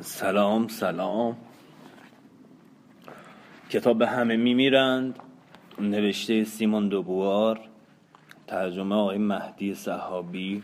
سلام 0.00 0.68
سلام. 0.68 1.36
کتاب 3.70 4.02
همه 4.02 4.36
میمیرند 4.36 5.18
نوشته 5.78 6.44
سیمون 6.44 6.88
دوبوار. 6.88 7.60
ترجمه 8.46 8.94
آقای 8.94 9.18
مهدی 9.18 9.74
صحابی. 9.74 10.62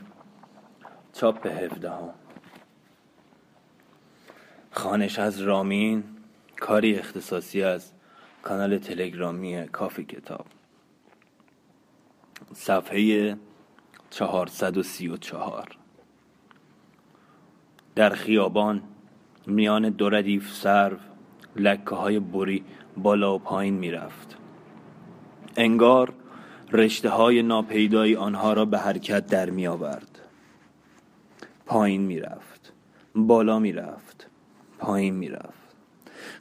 چاپ 1.12 1.47
هفده 1.47 1.89
ها 1.89 2.15
خانش 4.71 5.18
از 5.18 5.41
رامین. 5.41 6.05
کاری 6.61 6.98
اختصاصی 6.98 7.62
از 7.62 7.93
کانال 8.43 8.79
تلگرامی 8.79 9.66
کافی 9.69 10.05
کتاب. 10.05 10.46
صفحه 12.53 13.37
434 14.11 15.69
در 17.95 18.11
خیابان 18.11 18.82
میان 19.46 19.90
دو 19.90 20.08
ردیف 20.08 20.52
سرو 20.52 20.96
لکه 21.57 21.94
های 21.94 22.21
بری 22.21 22.64
بالا 22.96 23.35
و 23.35 23.39
پایین 23.39 23.75
می‌رفت. 23.75 24.36
انگار 25.57 26.12
رشته 26.72 27.08
های 27.08 27.43
ناپیدایی 27.43 28.16
آنها 28.16 28.52
را 28.52 28.64
به 28.64 28.79
حرکت 28.79 29.26
در 29.26 29.50
می 29.50 29.66
آورد 29.66 30.18
پایین 31.66 32.00
می‌رفت. 32.00 32.72
بالا 33.14 33.58
می‌رفت. 33.58 34.30
پایین 34.78 35.14
می‌رفت. 35.14 35.77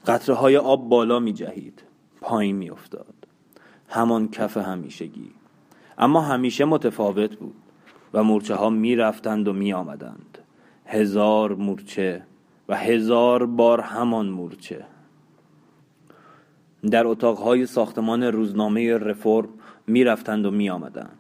قطره 0.08 0.36
های 0.36 0.58
آب 0.58 0.90
بالا 0.90 1.20
می 1.20 1.34
جهید 1.34 1.84
پایین 2.22 2.56
می 2.56 2.70
افتاد 2.70 3.28
همان 3.90 4.28
کف 4.32 4.58
همیشگی. 4.58 5.32
اما 5.98 6.22
همیشه 6.22 6.66
متفاوت 6.66 7.36
بود 7.36 7.56
و 8.14 8.24
مورچه 8.24 8.56
ها 8.56 8.70
می 8.70 8.96
رفتند 8.96 9.48
و 9.48 9.54
می 9.54 9.74
آمدند 9.74 10.38
هزار 10.86 11.56
مورچه 11.56 12.24
و 12.70 12.78
هزار 12.78 13.46
بار 13.46 13.82
همان 13.82 14.30
مورچه. 14.30 14.86
در 16.92 17.08
اتاقهای 17.08 17.66
ساختمان 17.66 18.24
روزنامه 18.24 18.98
رفرم 18.98 19.50
می 19.88 20.04
رفتند 20.04 20.46
و 20.46 20.52
می 20.52 20.70
آمدند 20.70 21.20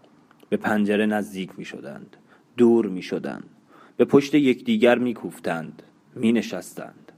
به 0.49 0.57
پنجره 0.57 1.05
نزدیک 1.05 1.49
می 1.57 1.65
شدند 1.65 2.17
دور 2.57 2.85
می 2.85 3.01
شدند 3.01 3.49
به 3.97 4.05
پشت 4.05 4.35
یکدیگر 4.35 4.97
می 4.97 5.13
کوفتند 5.13 5.83
می 6.15 6.31
نشستند 6.31 7.11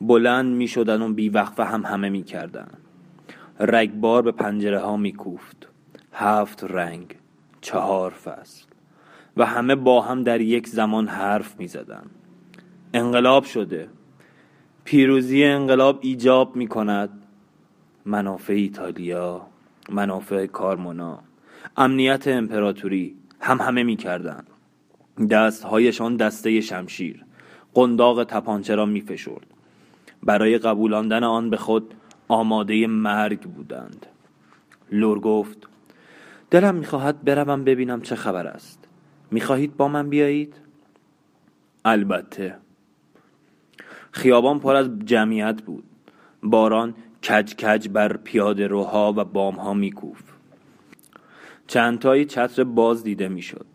بلند 0.00 0.54
می 0.54 0.68
شدند 0.68 1.00
و 1.02 1.12
بیوقفه 1.12 1.64
هم 1.64 1.84
همه 1.84 2.08
می 2.08 2.22
کردند 2.22 2.78
رگبار 3.60 4.22
به 4.22 4.32
پنجره 4.32 4.78
ها 4.78 4.96
می 4.96 5.12
کوفت 5.12 5.68
هفت 6.12 6.64
رنگ 6.64 7.16
چهار 7.60 8.10
فصل. 8.10 8.64
و 9.36 9.46
همه 9.46 9.74
با 9.74 10.00
هم 10.00 10.22
در 10.22 10.40
یک 10.40 10.68
زمان 10.68 11.08
حرف 11.08 11.60
می 11.60 11.68
زدند 11.68 12.10
انقلاب 12.94 13.44
شده. 13.44 13.88
پیروزی 14.84 15.44
انقلاب 15.44 15.98
ایجاب 16.02 16.56
می 16.56 16.66
کند 16.66 17.10
منافع 18.04 18.52
ایتالیا 18.52 19.46
منافع 19.90 20.46
کارمونا 20.46 21.18
امنیت 21.76 22.28
امپراتوری 22.28 23.16
هم 23.40 23.60
همه 23.60 23.82
می 23.82 23.96
کردن. 23.96 24.44
دستهایشان 25.30 26.16
دسته 26.16 26.60
شمشیر 26.60 27.24
قنداق 27.74 28.24
تپانچه 28.24 28.74
را 28.74 28.86
می 28.86 29.00
فشرد. 29.00 29.46
برای 30.22 30.58
قبولاندن 30.58 31.24
آن 31.24 31.50
به 31.50 31.56
خود 31.56 31.94
آماده 32.28 32.86
مرگ 32.86 33.40
بودند. 33.40 34.06
لور 34.92 35.20
گفت 35.20 35.68
دلم 36.50 36.74
می‌خواهد 36.74 37.24
بروم 37.24 37.64
ببینم 37.64 38.02
چه 38.02 38.16
خبر 38.16 38.46
است. 38.46 38.88
می‌خواهید 39.30 39.76
با 39.76 39.88
من 39.88 40.08
بیایید؟ 40.08 40.54
البته. 41.84 42.61
خیابان 44.12 44.58
پر 44.58 44.76
از 44.76 44.90
جمعیت 45.04 45.62
بود. 45.62 45.84
باران 46.42 46.94
کج 47.28 47.54
کج 47.54 47.88
بر 47.88 48.16
پیاده 48.16 48.66
روها 48.66 49.14
و 49.16 49.24
بام 49.24 49.54
ها 49.54 49.74
میکوف 49.74 50.22
چندتایی 51.66 52.24
چتر 52.24 52.64
باز 52.64 53.04
دیده 53.04 53.28
می‌شد 53.28 53.66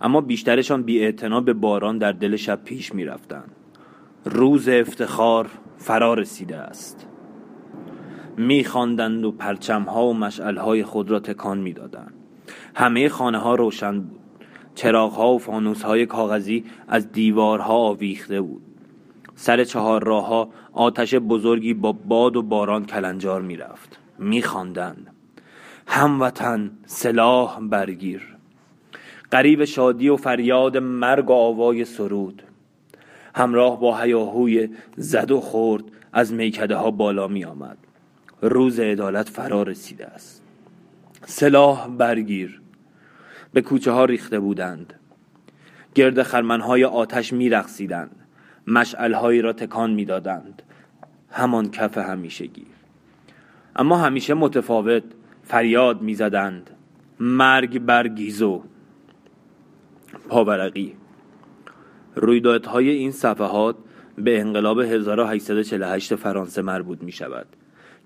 اما 0.00 0.20
بیشترشان 0.20 0.82
بی 0.82 1.12
به 1.44 1.52
باران 1.52 1.98
در 1.98 2.12
دل 2.12 2.36
شب 2.36 2.64
پیش 2.64 2.94
می‌رفتند. 2.94 3.50
روز 4.24 4.68
افتخار 4.68 5.48
فرا 5.76 6.14
رسیده 6.14 6.56
است. 6.56 7.06
میخواندند 8.36 9.24
و 9.24 9.32
پرچم 9.32 9.82
ها 9.82 10.06
و 10.06 10.14
مشعل 10.14 10.56
های 10.56 10.84
خود 10.84 11.10
را 11.10 11.20
تکان 11.20 11.58
می‌دادند. 11.58 12.14
همه 12.74 13.08
خانه 13.08 13.38
ها 13.38 13.54
روشن 13.54 14.00
بود. 14.00 14.20
چراغ 14.74 15.12
ها 15.12 15.34
و 15.34 15.38
فانوس 15.38 15.82
های 15.82 16.06
کاغذی 16.06 16.64
از 16.88 17.12
دیوارها 17.12 17.74
آویخته 17.74 18.40
بود. 18.40 18.62
سر 19.36 19.64
چهار 19.64 20.04
راه 20.04 20.26
ها 20.26 20.48
آتش 20.72 21.14
بزرگی 21.14 21.74
با 21.74 21.92
باد 21.92 22.36
و 22.36 22.42
باران 22.42 22.86
کلنجار 22.86 23.42
می‌رفت. 23.42 23.98
میخواندند. 24.18 25.06
هموطن 25.86 26.70
سلاح 26.86 27.60
برگیر. 27.60 28.36
قریب 29.30 29.64
شادی 29.64 30.08
و 30.08 30.16
فریاد 30.16 30.76
مرگ 30.76 31.30
و 31.30 31.32
آوای 31.32 31.84
سرود. 31.84 32.42
همراه 33.34 33.80
با 33.80 33.98
هیاهوی 33.98 34.68
زد 34.96 35.30
و 35.30 35.40
خورد 35.40 35.84
از 36.12 36.32
میکده 36.32 36.76
ها 36.76 36.90
بالا 36.90 37.28
می 37.28 37.44
آمد 37.44 37.78
روز 38.42 38.80
عدالت 38.80 39.28
فرا 39.28 39.62
رسیده 39.62 40.06
است. 40.06 40.42
سلاح 41.26 41.88
برگیر. 41.88 42.60
به 43.52 43.62
کوچه 43.62 43.90
ها 43.90 44.04
ریخته 44.04 44.40
بودند. 44.40 44.94
گرد 45.94 46.22
خرمنهای 46.22 46.84
آتش 46.84 47.32
می 47.32 47.48
رقصیدند 47.48 48.25
مشعلهایی 48.66 49.42
را 49.42 49.52
تکان 49.52 49.90
می‌دادند. 49.90 50.62
همان 51.30 51.70
کف 51.70 51.98
همیشگی. 51.98 52.66
اما 53.76 53.96
همیشه 53.96 54.34
متفاوت 54.34 55.02
فریاد 55.42 56.02
می‌زدند. 56.02 56.70
مرگ 57.20 57.78
بر 57.78 58.08
گیزو 58.08 58.62
پاورقی. 60.28 60.94
رویدادهای 62.14 62.90
این 62.90 63.10
صفحات 63.10 63.76
به 64.18 64.40
انقلاب 64.40 64.80
1848 64.80 66.14
فرانسه 66.14 66.62
مربوط 66.62 67.02
می 67.02 67.12
شود 67.12 67.46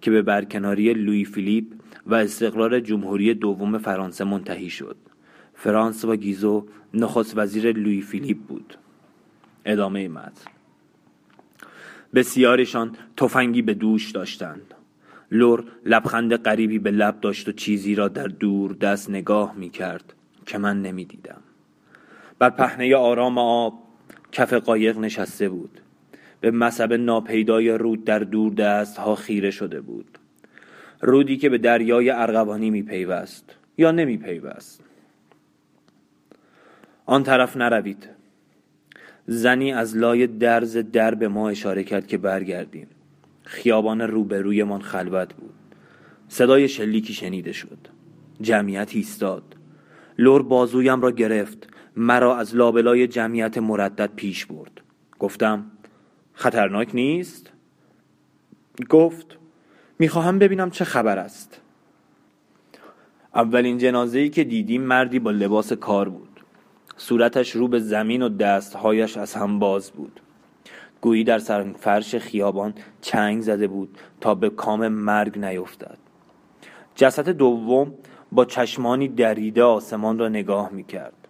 که 0.01 0.11
به 0.11 0.23
برکناری 0.23 0.95
لوی 0.95 1.25
فیلیپ 1.25 1.65
و 2.07 2.15
استقرار 2.15 2.81
جمهوری 2.81 3.35
دوم 3.35 3.79
فرانسه 3.79 4.25
منتهی 4.25 4.71
شد. 4.71 4.97
فرانس 5.55 6.05
و 6.05 6.17
گیزو 6.17 6.67
نخست 6.95 7.39
وزیر 7.39 7.73
لوی 7.73 8.01
فیلیپ 8.01 8.39
بود. 8.39 8.79
ادامه 9.65 10.09
متن 10.09 10.51
بسیارشان 12.15 12.97
تفنگی 13.17 13.63
به 13.63 13.75
دوش 13.75 14.11
داشتند. 14.11 14.75
لور 15.31 15.65
لبخند 15.87 16.37
غریبی 16.37 16.79
به 16.79 16.91
لب 16.91 17.21
داشت 17.21 17.49
و 17.49 17.53
چیزی 17.53 17.95
را 17.95 18.09
در 18.09 18.27
دور 18.27 18.73
دست 18.73 19.11
نگاه 19.11 19.55
می 19.57 19.71
کرد 19.71 20.15
که 20.47 20.59
من 20.59 20.83
نمی 20.83 21.05
دیدم 21.05 21.41
بر 22.39 22.51
پهنه 22.51 22.97
آرام 22.97 23.39
آب 23.39 23.83
کف 24.33 24.53
قایق 24.53 24.99
نشسته 24.99 25.49
بود. 25.49 25.81
به 26.41 26.51
مذهب 26.51 26.93
ناپیدای 26.93 27.71
رود 27.71 28.05
در 28.05 28.19
دور 28.19 28.53
دست 28.53 28.99
ها 28.99 29.15
خیره 29.15 29.51
شده 29.51 29.81
بود. 29.81 30.19
رودی 31.01 31.37
که 31.37 31.49
به 31.49 31.59
دریای 31.59 32.11
ارغوانی 32.11 32.71
می 32.71 32.83
پیوست 32.83 33.57
یا 33.79 33.91
نمی 33.91 34.17
پیوست 34.17 34.85
آن 37.07 37.23
طرف 37.23 37.57
نروید. 37.57 38.20
زنی 39.33 39.73
از 39.73 39.97
لای 39.97 40.27
درز 40.27 40.77
در 40.77 41.15
به 41.15 41.29
ما 41.29 41.49
اشاره 41.49 41.85
کرد 41.85 42.07
که 42.07 42.19
برگردیم. 42.19 42.87
خیابان 43.43 44.01
روبرویمان 44.01 44.81
خلوت 44.81 45.35
بود. 45.35 45.55
صدای 46.29 46.69
شلیکی 46.69 47.13
شنیده 47.13 47.53
شد. 47.53 47.79
جمعیت 48.41 48.91
ایستاد. 48.95 49.43
لور 50.19 50.43
بازویم 50.43 51.01
را 51.01 51.11
گرفت. 51.11 51.69
مرا 51.97 52.37
از 52.37 52.57
لابلای 52.57 53.07
جمعیت 53.07 53.59
مردد 53.59 54.11
پیش 54.17 54.47
برد. 54.47 54.81
گفتم 55.19 55.71
خطرناک 56.35 56.95
نیست؟ 56.95 57.51
گفت 58.89 59.39
می‌خواهم 59.99 60.39
ببینم 60.39 60.71
چه 60.71 60.85
خبر 60.85 61.19
است. 61.19 61.61
اولین 63.35 63.79
جنازه‌ای 63.79 64.29
که 64.29 64.45
دیدیم 64.45 64.83
مردی 64.83 65.19
با 65.19 65.31
لباس 65.31 65.73
کار 65.73 66.09
بود. 66.09 66.30
صورتش 67.01 67.51
رو 67.51 67.69
به 67.69 67.79
زمین 67.79 68.23
و 68.23 68.29
دستهایش 68.29 69.17
از 69.17 69.35
هم 69.35 69.59
باز 69.59 69.91
بود. 69.91 70.21
گویی 71.01 71.25
در 71.25 71.39
فرش 71.79 72.15
خیابان 72.15 72.75
چنگ 73.01 73.43
زده 73.43 73.67
بود 73.67 73.99
تا 74.21 74.35
به 74.35 74.51
کام 74.51 74.89
مرگ 74.89 75.39
نیفتد. 75.39 75.99
جسد 76.95 77.29
دوم 77.29 77.95
با 78.33 78.45
چشمانی 78.45 79.09
دریده 79.09 79.63
آسمان 79.63 80.19
را 80.19 80.29
نگاه 80.29 80.71
می 80.73 80.85
کرد 80.85 81.29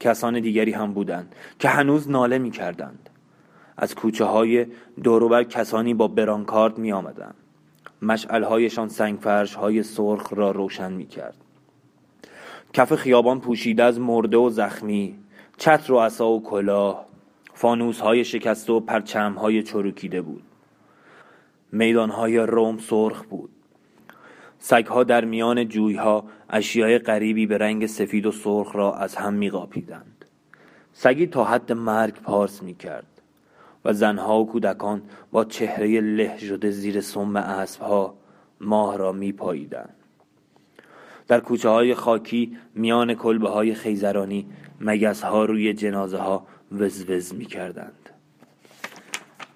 کسان 0.00 0.40
دیگری 0.40 0.72
هم 0.72 0.92
بودند 0.92 1.34
که 1.58 1.68
هنوز 1.68 2.10
ناله 2.10 2.38
می 2.38 2.50
کردند 2.50 3.10
از 3.76 3.94
کوچه 3.94 4.24
های 4.24 4.66
دوروبر 5.02 5.44
کسانی 5.44 5.94
با 5.94 6.08
برانکارد 6.08 6.78
می 6.78 6.92
آمدند 6.92 7.34
مشعلهایشان 8.02 8.88
سنگفرش 8.88 9.54
های 9.54 9.82
سرخ 9.82 10.32
را 10.32 10.50
روشن 10.50 10.92
می 10.92 11.06
کرد 11.06 11.36
کف 12.72 12.94
خیابان 12.94 13.40
پوشیده 13.40 13.82
از 13.82 14.00
مرده 14.00 14.36
و 14.36 14.50
زخمی 14.50 15.18
چتر 15.56 15.92
و 15.92 15.98
عصا 15.98 16.28
و 16.28 16.42
کلاه 16.42 17.06
فانوس 17.54 18.00
های 18.00 18.24
شکسته 18.24 18.72
و 18.72 18.80
پرچم 18.80 19.32
های 19.32 19.62
چروکیده 19.62 20.22
بود. 20.22 20.42
میدان 21.72 22.10
های 22.10 22.38
روم 22.38 22.78
سرخ 22.78 23.22
بود. 23.22 23.50
سگها 24.58 25.04
در 25.04 25.24
میان 25.24 25.68
جویها 25.68 26.24
اشیای 26.50 26.98
غریبی 26.98 27.46
به 27.46 27.58
رنگ 27.58 27.86
سفید 27.86 28.26
و 28.26 28.32
سرخ 28.32 28.76
را 28.76 28.94
از 28.94 29.16
هم 29.16 29.34
میقاپیدند. 29.34 30.24
سگی 30.92 31.26
تا 31.26 31.44
حد 31.44 31.72
مرگ 31.72 32.14
پارس 32.14 32.62
می‌کرد 32.62 33.06
و 33.84 33.92
زنها 33.92 34.40
و 34.40 34.46
کودکان 34.46 35.02
با 35.32 35.44
چهره 35.44 36.00
له 36.00 36.38
شده 36.38 36.70
زیر 36.70 37.00
سم 37.00 37.36
اسبها 37.36 38.14
ماه 38.60 38.96
را 38.96 39.12
میپاییدند. 39.12 39.99
در 41.30 41.40
کوچه 41.40 41.68
های 41.68 41.94
خاکی 41.94 42.56
میان 42.74 43.14
کلبه 43.14 43.48
های 43.48 43.74
خیزرانی 43.74 44.46
مگس 44.80 45.22
ها 45.22 45.44
روی 45.44 45.72
جنازه 45.74 46.18
ها 46.18 46.46
وزوز 46.72 47.34
می 47.34 47.44
کردند. 47.44 48.10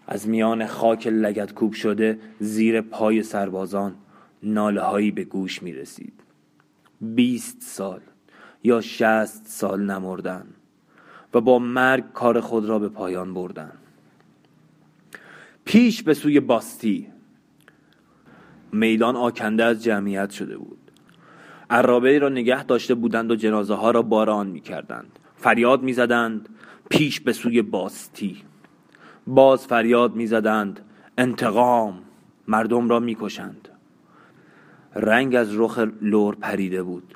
از 0.06 0.28
میان 0.28 0.66
خاک 0.66 1.06
لگت 1.06 1.54
کوب 1.54 1.72
شده 1.72 2.18
زیر 2.40 2.80
پای 2.80 3.22
سربازان 3.22 3.94
ناله 4.42 4.80
هایی 4.80 5.10
به 5.10 5.24
گوش 5.24 5.62
می 5.62 5.72
رسید 5.72 6.12
بیست 7.00 7.62
سال 7.62 8.00
یا 8.64 8.80
شست 8.80 9.46
سال 9.46 9.82
نمردن 9.82 10.46
و 11.34 11.40
با 11.40 11.58
مرگ 11.58 12.12
کار 12.12 12.40
خود 12.40 12.64
را 12.64 12.78
به 12.78 12.88
پایان 12.88 13.34
بردن. 13.34 13.72
پیش 15.64 16.02
به 16.02 16.14
سوی 16.14 16.40
باستی 16.40 17.06
میدان 18.72 19.16
آکنده 19.16 19.64
از 19.64 19.82
جمعیت 19.82 20.30
شده 20.30 20.58
بود. 20.58 20.83
عرابه 21.70 22.18
را 22.18 22.28
نگه 22.28 22.64
داشته 22.64 22.94
بودند 22.94 23.30
و 23.30 23.36
جنازه 23.36 23.74
ها 23.74 23.90
را 23.90 24.02
باران 24.02 24.46
می 24.46 24.60
کردند 24.60 25.18
فریاد 25.36 25.82
می 25.82 25.92
زدند 25.92 26.48
پیش 26.90 27.20
به 27.20 27.32
سوی 27.32 27.62
باستی. 27.62 28.42
باز 29.26 29.66
فریاد 29.66 30.14
می 30.14 30.26
زدند 30.26 30.80
انتقام! 31.18 31.98
مردم 32.48 32.88
را 32.88 33.00
می 33.00 33.16
کشند 33.20 33.68
رنگ 34.94 35.34
از 35.34 35.58
رخ 35.58 35.78
لور 36.02 36.34
پریده 36.34 36.82
بود. 36.82 37.14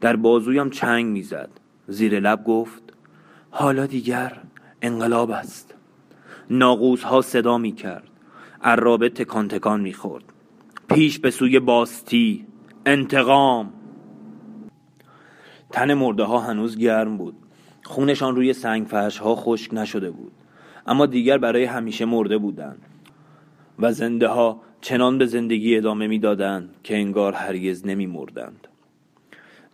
در 0.00 0.16
بازویم 0.16 0.70
چنگ 0.70 1.06
می‌زد. 1.06 1.50
زیر 1.88 2.20
لب 2.20 2.44
گفت 2.44 2.82
حالا 3.50 3.86
دیگر 3.86 4.40
انقلاب 4.82 5.30
است. 5.30 5.74
ناقوس 6.50 7.02
ها 7.02 7.20
صدا 7.20 7.58
می 7.58 7.72
کرد 7.72 8.08
عرابه 8.62 9.08
تکان 9.08 9.48
تکان 9.48 9.80
می 9.80 9.92
خورد 9.92 10.24
پیش 10.88 11.18
به 11.18 11.30
سوی 11.30 11.60
باستی. 11.60 12.46
انتقام. 12.86 13.72
تن 15.70 15.94
مرده 15.94 16.24
ها 16.24 16.38
هنوز 16.38 16.78
گرم 16.78 17.16
بود. 17.16 17.34
خونشان 17.84 18.36
روی 18.36 18.52
سنگ 18.52 18.86
فرش 18.86 19.18
ها 19.18 19.34
خشک 19.34 19.74
نشده 19.74 20.10
بود. 20.10 20.32
اما 20.86 21.06
دیگر 21.06 21.38
برای 21.38 21.64
همیشه 21.64 22.04
مرده 22.04 22.38
بودند. 22.38 22.82
و 23.78 23.92
زنده 23.92 24.28
ها 24.28 24.60
چنان 24.80 25.18
به 25.18 25.26
زندگی 25.26 25.76
ادامه 25.76 26.06
می‌دادند 26.06 26.70
که 26.82 26.96
انگار 26.96 27.32
هرگز 27.32 27.86
نمی 27.86 28.06
مردند 28.06 28.68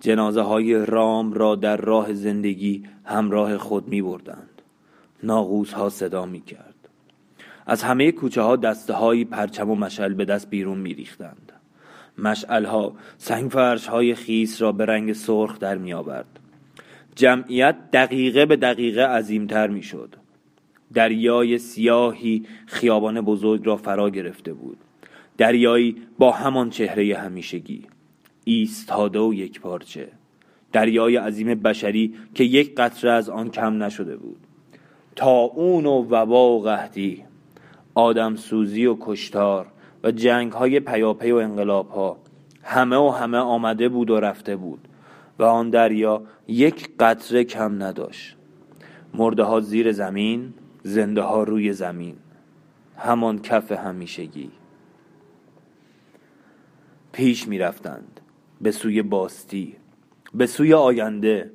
جنازه 0.00 0.40
های 0.42 0.86
رام 0.86 1.32
را 1.32 1.54
در 1.54 1.76
راه 1.76 2.14
زندگی 2.14 2.82
همراه 3.04 3.58
خود 3.58 3.88
می 3.88 4.02
بردند 4.02 4.62
ناغوس 5.22 5.72
ها 5.72 5.88
صدا 5.88 6.26
می 6.26 6.40
کرد 6.40 6.88
از 7.66 7.82
همه 7.82 8.12
کوچه 8.12 8.42
ها 8.42 8.56
دسته 8.56 8.92
های 8.92 9.24
پرچم 9.24 9.70
و 9.70 9.74
مشل 9.74 10.14
به 10.14 10.24
دست 10.24 10.50
بیرون 10.50 10.78
می 10.78 10.94
ریختند 10.94 11.51
مشعل 12.18 12.64
ها 12.64 12.94
سنگ 13.18 13.50
فرش 13.50 13.86
های 13.86 14.14
خیس 14.14 14.62
را 14.62 14.72
به 14.72 14.86
رنگ 14.86 15.12
سرخ 15.12 15.58
در 15.58 15.78
می 15.78 15.92
آورد 15.92 16.38
جمعیت 17.14 17.76
دقیقه 17.92 18.46
به 18.46 18.56
دقیقه 18.56 19.02
عظیمتر 19.02 19.68
می 19.68 19.82
شد 19.82 20.16
دریای 20.94 21.58
سیاهی 21.58 22.46
خیابان 22.66 23.20
بزرگ 23.20 23.66
را 23.66 23.76
فرا 23.76 24.10
گرفته 24.10 24.52
بود. 24.52 24.78
دریایی 25.38 25.96
با 26.18 26.30
همان 26.30 26.70
چهره 26.70 27.16
همیشگی. 27.16 27.86
ایستاده 28.44 29.18
و 29.18 29.34
یک 29.34 29.60
پارچه. 29.60 30.08
دریای 30.72 31.16
عظیم 31.16 31.54
بشری 31.54 32.14
که 32.34 32.44
یک 32.44 32.74
قطره 32.74 33.10
از 33.10 33.28
آن 33.28 33.50
کم 33.50 33.82
نشده 33.82 34.16
بود. 34.16 34.40
تا 35.16 35.30
اون 35.30 35.86
و 35.86 36.06
وبا 36.10 36.50
و 36.50 36.62
قهدی 36.62 37.24
آدم 37.94 38.36
سوزی 38.36 38.86
و 38.86 38.96
کشتار. 39.00 39.71
و 40.04 40.10
جنگ 40.10 40.52
های 40.52 40.80
پیاپی 40.80 41.30
و 41.30 41.36
انقلاب 41.36 41.90
ها 41.90 42.16
همه 42.62 42.96
و 42.96 43.08
همه 43.08 43.38
آمده 43.38 43.88
بود 43.88 44.10
و 44.10 44.20
رفته 44.20 44.56
بود 44.56 44.88
و 45.38 45.42
آن 45.42 45.70
دریا 45.70 46.22
یک 46.48 46.90
قطره 47.00 47.44
کم 47.44 47.82
نداشت. 47.82 48.36
مرده 49.14 49.42
ها 49.42 49.60
زیر 49.60 49.92
زمین 49.92 50.54
زنده 50.82 51.22
ها 51.22 51.42
روی 51.42 51.72
زمین. 51.72 52.16
همان 52.96 53.38
کف 53.38 53.72
همیشگی. 53.72 54.50
پیش 57.12 57.48
می 57.48 57.58
رفتند 57.58 58.20
به 58.60 58.70
سوی 58.70 59.02
باستی. 59.02 59.76
به 60.34 60.46
سوی 60.46 60.74
آینده. 60.74 61.50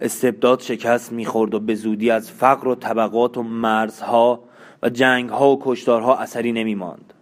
استبداد 0.00 0.60
شکست 0.60 1.12
می‌خورد 1.12 1.54
و 1.54 1.60
به 1.60 1.74
زودی 1.74 2.10
از 2.10 2.30
فقر 2.30 2.68
و 2.68 2.74
طبقات 2.74 3.38
و 3.38 3.42
مرزها 3.42 4.44
و 4.82 4.88
جنگها 4.88 5.50
و 5.50 5.62
کشتارها 5.62 6.16
اثری 6.16 6.52
نمی 6.52 6.74
ماند 6.74 7.14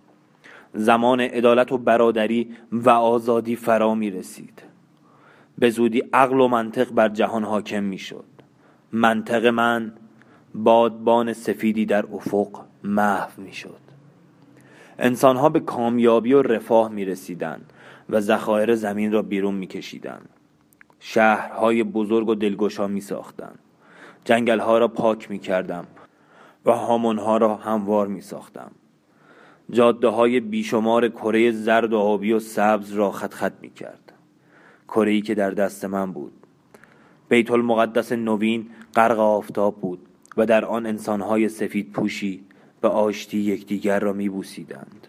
زمان 0.77 1.21
عدالت 1.21 1.73
و 1.73 1.79
برادری 1.79 2.57
و 2.73 2.91
آزادی 2.91 3.57
فرا 3.57 3.95
می 3.95 4.11
رسید 4.11 4.63
به 5.59 5.71
زودی 5.71 6.03
عقل 6.13 6.41
و 6.41 6.49
منطق 6.49 6.91
بر 6.91 7.09
جهان 7.09 7.45
حاکم 7.45 7.83
می 7.83 7.99
شد 7.99 8.25
منطق 8.93 9.47
من 9.47 9.93
بادبان 10.55 11.33
سفیدی 11.33 11.87
در 11.87 12.07
افق 12.13 12.49
محو 12.85 13.43
می 13.43 13.53
شد 13.53 13.87
انسانها 14.99 15.49
به 15.49 15.61
کامیابی 15.61 16.33
و 16.33 16.43
رفاه 16.43 16.89
می 16.89 17.05
رسیدن 17.05 17.61
و 18.11 18.21
ذخایر 18.21 18.75
زمین 18.75 19.13
را 19.13 19.23
بیرون 19.23 19.55
می 19.55 19.67
کشیدن. 19.67 20.21
شهرهای 21.01 21.85
بزرگ 21.85 22.29
و 22.29 22.35
دلگشا 22.35 22.87
می 22.87 23.01
ساختن. 23.01 23.55
جنگلها 24.25 24.79
را 24.79 24.89
پاک 24.89 25.31
می 25.31 25.39
کردم 25.39 25.87
و 26.65 26.73
هامونها 26.73 27.37
را 27.37 27.57
هموار 27.57 28.07
می 28.07 28.21
ساختم. 28.21 28.71
جاده 29.71 30.09
های 30.09 30.41
بیشمار 30.41 31.09
کره 31.09 31.51
زرد 31.51 31.93
و 31.93 31.99
آبی 31.99 32.33
و 32.33 32.39
سبز 32.39 32.93
را 32.93 33.11
خط 33.11 33.35
خط 33.35 33.53
می 33.63 33.71
کرد. 33.71 34.13
کره 34.89 35.21
که 35.21 35.35
در 35.35 35.51
دست 35.51 35.85
من 35.85 36.13
بود. 36.13 36.33
بیت 37.29 37.51
المقدس 37.51 38.13
نوین 38.13 38.67
غرق 38.95 39.19
آفتاب 39.19 39.81
بود 39.81 39.99
و 40.37 40.47
در 40.47 40.65
آن 40.65 40.87
انسانهای 40.87 41.49
سفید 41.49 41.93
پوشی 41.93 42.45
به 42.81 42.89
آشتی 42.89 43.39
یکدیگر 43.39 44.01
را 44.01 44.13
میبوسیدند 44.13 45.09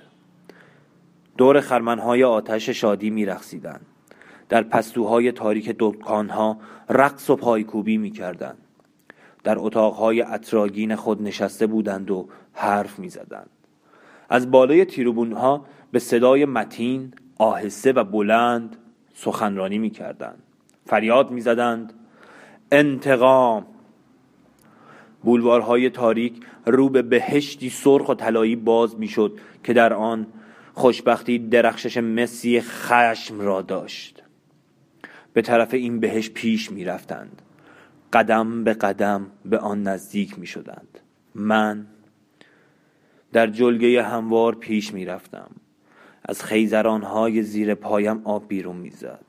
دور 1.38 1.62
خرمنهای 1.62 2.24
آتش 2.24 2.70
شادی 2.70 3.10
میرقصیدند 3.10 3.86
در 4.50 4.64
پستوهای 4.64 5.32
تاریک 5.32 5.76
دکانها 5.80 6.58
رقص 6.90 7.30
و 7.30 7.36
پایکوبی 7.36 7.98
می‌کردند 7.98 8.58
در 9.44 9.56
اتاقهای 9.60 10.22
اطراگین 10.22 10.96
خود 10.96 11.22
نشسته 11.22 11.68
بودند 11.68 12.12
و 12.12 12.28
حرف 12.54 13.00
می‌زدند 13.00 13.50
از 14.30 14.52
بالای 14.52 14.86
تیروبونها 14.86 15.66
به 15.92 16.00
صدای 16.00 16.46
متین 16.46 17.14
آهسته 17.38 17.92
و 17.92 18.04
بلند 18.04 18.78
سخنرانی 19.14 19.78
می‌کردند. 19.78 20.44
فریاد 20.86 21.32
می‌زدند. 21.32 21.94
انتقام! 22.72 23.66
بولوارهای 25.24 25.90
تاریک 25.90 26.46
رو 26.66 26.90
به 26.90 27.02
بهشتی 27.02 27.70
سرخ 27.70 28.10
و 28.10 28.14
طلایی 28.14 28.56
باز 28.56 29.00
می‌شد 29.00 29.40
که 29.64 29.74
در 29.74 29.94
آن 29.94 30.28
خوشبختی 30.74 31.40
درخشش 31.40 31.98
مسی 31.98 32.62
خشم 32.62 33.40
را 33.40 33.62
داشت. 33.62 34.24
به 35.34 35.42
طرف 35.42 35.74
این 35.74 36.00
بهش 36.00 36.30
پیش 36.30 36.72
می 36.72 36.86
رفتند 36.86 37.42
قدم 38.14 38.64
به 38.64 38.74
قدم 38.74 39.28
به 39.46 39.58
آن 39.58 39.84
نزدیک 39.84 40.40
می 40.40 40.48
شدند 40.48 41.00
من 41.36 41.88
در 43.38 43.48
جلگه 43.48 44.04
هموار 44.04 44.56
پیش 44.56 44.94
می 44.94 45.06
رفتم 45.06 45.50
از 46.26 46.44
خیزرانهای 46.44 47.44
زیر 47.44 47.76
پایم 47.76 48.22
آب 48.24 48.48
بیرون 48.48 48.76
می 48.76 48.90
زد 48.90 49.26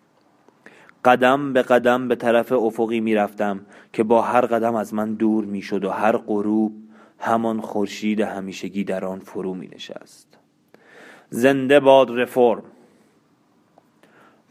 قدم 1.05 1.53
به 1.53 1.63
قدم 1.63 2.09
به 2.09 2.15
طرف 2.15 2.53
افقی 2.53 3.01
می 3.01 3.15
رفتم 3.15 3.61
که 3.93 4.03
با 4.03 4.23
هر 4.23 4.41
قدم 4.41 4.75
از 4.75 4.95
من 4.95 5.15
دور 5.15 5.45
می 5.45 5.63
شد 5.63 5.85
و 5.85 5.91
هر 5.91 6.17
غروب 6.17 6.73
همان 7.19 7.61
خورشید 7.61 8.21
همیشگی 8.21 8.85
در 8.85 9.05
آن 9.05 9.19
فرو 9.19 9.55
می 9.55 9.69
نشست 9.75 10.39
زنده 11.31 11.81
باد 11.81 12.11
رفرم. 12.11 12.63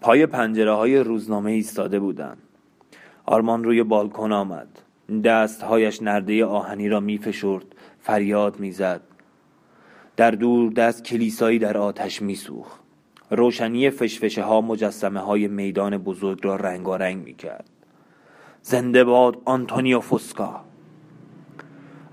پای 0.02 0.26
پنجره 0.26 0.74
های 0.74 0.98
روزنامه 0.98 1.52
ایستاده 1.52 2.00
بودند. 2.00 2.42
آرمان 3.26 3.64
روی 3.64 3.84
بالکن 3.84 4.32
آمد. 4.32 4.68
دستهایش 5.24 6.02
نرده 6.02 6.46
آهنی 6.46 6.90
را 6.90 7.00
می 7.00 7.18
فشرد 7.18 7.66
فریاد 8.02 8.60
می‌زد. 8.60 9.07
در 10.18 10.32
دور 10.32 10.74
دست 10.74 11.04
کلیسایی 11.04 11.60
در 11.60 11.78
آتش 11.78 12.22
میسوخت. 12.22 12.80
روشنی 13.32 13.90
فشفشه 13.90 14.44
ها 14.44 14.62
مجسمه 14.62 15.20
های 15.20 15.48
میدان 15.48 15.98
بزرگ 15.98 16.40
را 16.44 16.56
رنگارنگ 16.56 17.24
می 17.24 17.34
کرد 17.34 17.70
زنده 18.62 19.04
باد 19.04 19.42
آنتونیو 19.46 20.00
فوسکا 20.00 20.62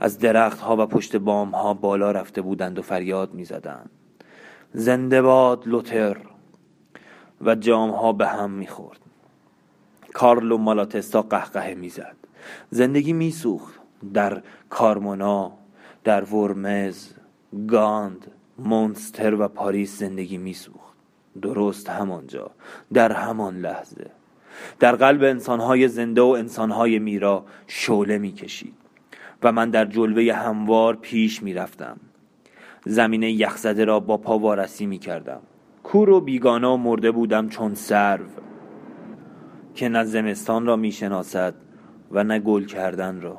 از 0.00 0.18
درخت 0.18 0.60
ها 0.60 0.76
و 0.76 0.86
پشت 0.86 1.16
بام 1.16 1.50
ها 1.50 1.74
بالا 1.74 2.12
رفته 2.12 2.42
بودند 2.42 2.78
و 2.78 2.82
فریاد 2.82 3.34
می 3.34 3.44
زدند 3.44 3.90
زنده 4.72 5.22
باد 5.22 5.68
لوتر 5.68 6.16
و 7.40 7.54
جام 7.54 7.90
ها 7.90 8.12
به 8.12 8.26
هم 8.26 8.50
می 8.50 8.66
خورد 8.66 9.00
کارلو 10.12 10.58
مالاتستا 10.58 11.22
قهقه 11.22 11.74
می‌زد. 11.74 12.16
زندگی 12.70 13.12
میسوخت 13.12 13.80
در 14.14 14.42
کارمونا 14.70 15.52
در 16.04 16.24
ورمز 16.24 17.08
گاند 17.68 18.30
مونستر 18.58 19.34
و 19.34 19.48
پاریس 19.48 19.98
زندگی 19.98 20.38
میسوخت. 20.38 20.94
درست 21.42 21.90
همانجا 21.90 22.50
در 22.92 23.12
همان 23.12 23.56
لحظه. 23.56 24.10
در 24.80 24.96
قلب 24.96 25.22
انسانهای 25.22 25.88
زنده 25.88 26.20
و 26.20 26.26
انسانهای 26.26 26.98
میرا 26.98 27.44
شعله 27.66 28.18
می‌کشید 28.18 28.74
و 29.42 29.52
من 29.52 29.70
در 29.70 29.84
جلوه 29.84 30.34
هموار 30.34 30.96
پیش 30.96 31.42
می‌رفتم. 31.42 31.96
زمین 32.86 33.22
یخزده 33.22 33.84
را 33.84 34.00
با 34.00 34.16
پا 34.16 34.38
وارسی 34.38 34.86
می‌کردم. 34.86 35.40
کور 35.82 36.10
و 36.10 36.20
بیگانا 36.20 36.76
مرده 36.76 37.10
بودم 37.10 37.48
چون 37.48 37.74
سرو 37.74 38.24
که 39.74 39.88
نه 39.88 40.04
زمستان 40.04 40.66
را 40.66 40.76
می‌شناسد 40.76 41.54
و 42.10 42.24
نه 42.24 42.38
گل 42.38 42.64
کردن 42.64 43.20
را. 43.20 43.38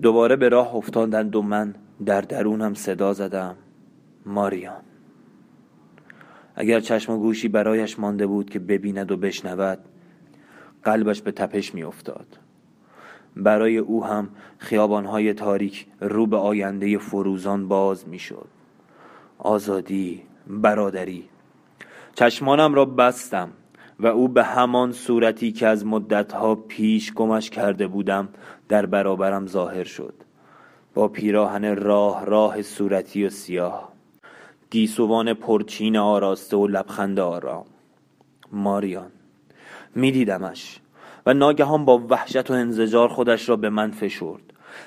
دوباره 0.00 0.36
به 0.36 0.48
راه 0.48 0.74
افتادند 0.74 1.36
و 1.36 1.42
من 1.42 1.74
در 2.06 2.20
درونم 2.20 2.74
صدا 2.74 3.12
زدم. 3.12 3.56
ماریان. 4.26 4.82
اگر 6.54 6.80
چشم 6.80 7.12
و 7.12 7.18
گوشی 7.18 7.48
برایش 7.48 7.98
مانده 7.98 8.26
بود 8.26 8.50
که 8.50 8.58
ببیند 8.58 9.12
و 9.12 9.16
بشنود 9.16 9.78
قلبش 10.82 11.22
به 11.22 11.32
تپش 11.32 11.74
میافتاد. 11.74 12.26
برای 13.36 13.78
او 13.78 14.04
هم 14.04 14.28
خیابانهای 14.58 15.34
تاریک 15.34 15.86
رو 16.00 16.26
به 16.26 16.36
آینده 16.36 16.98
فروزان 16.98 17.68
باز 17.68 18.08
می‌شد. 18.08 18.48
آزادی 19.38 20.22
برادری. 20.46 21.28
چشمانم 22.14 22.74
را 22.74 22.84
بستم. 22.84 23.48
و 24.02 24.06
او 24.06 24.28
به 24.28 24.44
همان 24.44 24.92
صورتی 24.92 25.52
که 25.52 25.66
از 25.66 25.86
مدتها 25.86 26.54
پیش 26.54 27.12
گمش 27.12 27.50
کرده 27.50 27.86
بودم 27.86 28.28
در 28.68 28.86
برابرم 28.86 29.46
ظاهر 29.46 29.84
شد. 29.84 30.14
با 30.94 31.08
پیراهن 31.08 31.76
راه 31.76 32.24
راه 32.24 32.62
صورتی 32.62 33.24
و 33.24 33.30
سیاه 33.30 33.92
گیسوان 34.70 35.34
پرچین 35.34 35.96
آراسته 35.96 36.56
و 36.56 36.66
لبخند 36.66 37.20
آرام. 37.20 37.64
ماریان 38.52 39.10
میدیدمش 39.94 40.78
و 41.26 41.34
ناگهان 41.34 41.84
با 41.84 41.98
وحشت 42.10 42.50
و 42.50 42.54
انزجار 42.54 43.08
خودش 43.08 43.48
را 43.48 43.56
به 43.56 43.70
من 43.70 43.90
فشرد. 43.90 44.42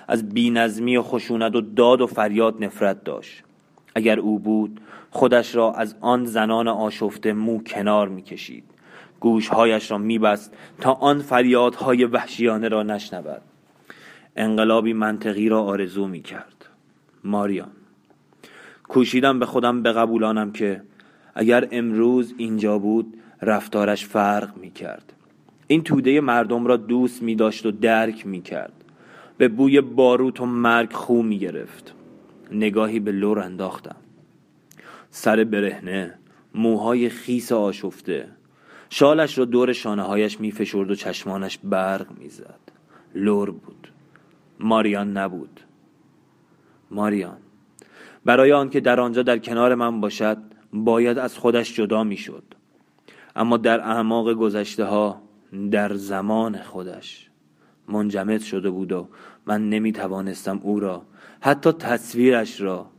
از 0.07 0.29
بینظمی 0.29 0.97
و 0.97 1.01
خشونت 1.01 1.55
و 1.55 1.61
داد 1.61 2.01
و 2.01 2.07
فریاد 2.07 2.63
نفرت 2.63 3.03
داشت. 3.03 3.43
اگر 3.95 4.19
او 4.19 4.39
بود 4.39 4.81
خودش 5.11 5.55
را 5.55 5.73
از 5.73 5.95
آن 6.01 6.25
زنان 6.25 6.67
آشفته 6.67 7.33
مو 7.33 7.63
کنار 7.63 8.07
می‌کشید. 8.07 8.74
گوشهایش 9.19 9.91
را 9.91 9.97
میبست 9.97 10.57
تا 10.81 10.93
آن 10.93 11.19
فریادهای 11.19 12.05
وحشیانه 12.05 12.67
را 12.67 12.83
نشنود. 12.83 13.41
انقلابی 14.35 14.93
منطقی 14.93 15.49
را 15.49 15.63
آرزو 15.63 16.07
می‌کرد. 16.07 16.65
ماریان 17.23 17.71
کوشیدم 18.83 19.39
به 19.39 19.45
خودم 19.45 19.83
بقبولانم 19.83 20.51
که 20.51 20.81
اگر 21.35 21.67
امروز 21.71 22.33
اینجا 22.37 22.79
بود 22.79 23.17
رفتارش 23.41 24.05
فرق 24.05 24.57
می‌کرد. 24.57 25.13
این 25.67 25.83
توده 25.83 26.21
مردم 26.21 26.67
را 26.67 26.77
دوست 26.77 27.23
می 27.23 27.35
داشت 27.35 27.65
و 27.65 27.71
درک 27.71 28.27
می 28.27 28.41
کرد 28.41 28.73
به 29.37 29.47
بوی 29.47 29.81
باروت 29.81 30.41
و 30.41 30.45
مرگ 30.45 30.93
خو 30.93 31.21
می 31.21 31.39
گرفت 31.39 31.93
نگاهی 32.51 32.99
به 32.99 33.11
لور 33.11 33.39
انداختم. 33.39 33.95
سر 35.09 35.43
برهنه 35.43 36.13
موهای 36.55 37.09
خیس 37.09 37.51
آشفته 37.51 38.27
شالش 38.89 39.37
را 39.37 39.45
دور 39.45 39.73
شانه 39.73 40.03
هایش 40.03 40.39
می 40.39 40.51
فشرد 40.51 40.91
و 40.91 40.95
چشمانش 40.95 41.59
برق 41.63 42.07
می 42.17 42.29
زد 42.29 42.59
لور 43.15 43.51
بود. 43.51 43.91
ماریان 44.59 45.17
نبود. 45.17 45.59
ماریان 46.91 47.37
برای 48.25 48.51
آنکه 48.51 48.79
در 48.79 48.99
آنجا 48.99 49.23
در 49.23 49.37
کنار 49.37 49.75
من 49.75 50.01
باشد 50.01 50.37
باید 50.73 51.17
از 51.17 51.37
خودش 51.37 51.75
جدا 51.75 52.03
می 52.03 52.17
شد 52.17 52.43
اما 53.35 53.57
در 53.57 53.81
اعماق 53.81 54.33
گذشته 54.33 54.85
ها 54.85 55.21
در 55.71 55.93
زمان 55.93 56.57
خودش 56.57 57.29
منجمد 57.87 58.41
شده 58.41 58.69
بود 58.69 58.91
و 58.91 59.07
من 59.45 59.69
نمی 59.69 59.91
توانستم 59.91 60.59
او 60.63 60.79
را 60.79 61.05
حتی 61.41 61.71
تصویرش 61.71 62.61
را 62.61 62.89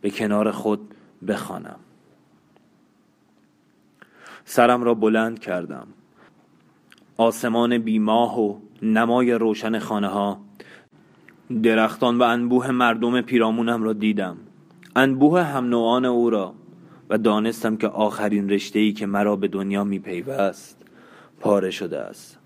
به 0.00 0.10
کنار 0.10 0.50
خود 0.50 0.94
بخوانم. 1.28 1.80
سرم 4.50 4.82
را 4.82 4.94
بلند 4.94 5.38
کردم. 5.38 5.86
آسمان 7.16 7.78
بیماه 7.78 8.40
و 8.40 8.58
نمای 8.82 9.32
روشن 9.32 9.78
خانه 9.78 10.08
ها 10.08 10.40
درختان 11.62 12.18
و 12.18 12.22
انبوه 12.22 12.70
مردم 12.70 13.20
پیرامونم 13.20 13.82
را 13.82 13.92
دیدم. 13.92 14.36
انبوه 14.96 15.42
هم 15.42 15.68
نوعان 15.68 16.04
او 16.04 16.30
را 16.30 16.54
و 17.10 17.18
دانستم 17.18 17.76
که 17.76 17.88
آخرین 17.88 18.50
رشته 18.50 18.78
ای 18.78 18.92
که 18.92 19.06
مرا 19.06 19.36
به 19.36 19.48
دنیا 19.48 19.84
می 19.84 19.98
پیوست 19.98 20.84
پاره 21.40 21.70
شده 21.70 21.98
است. 21.98 22.38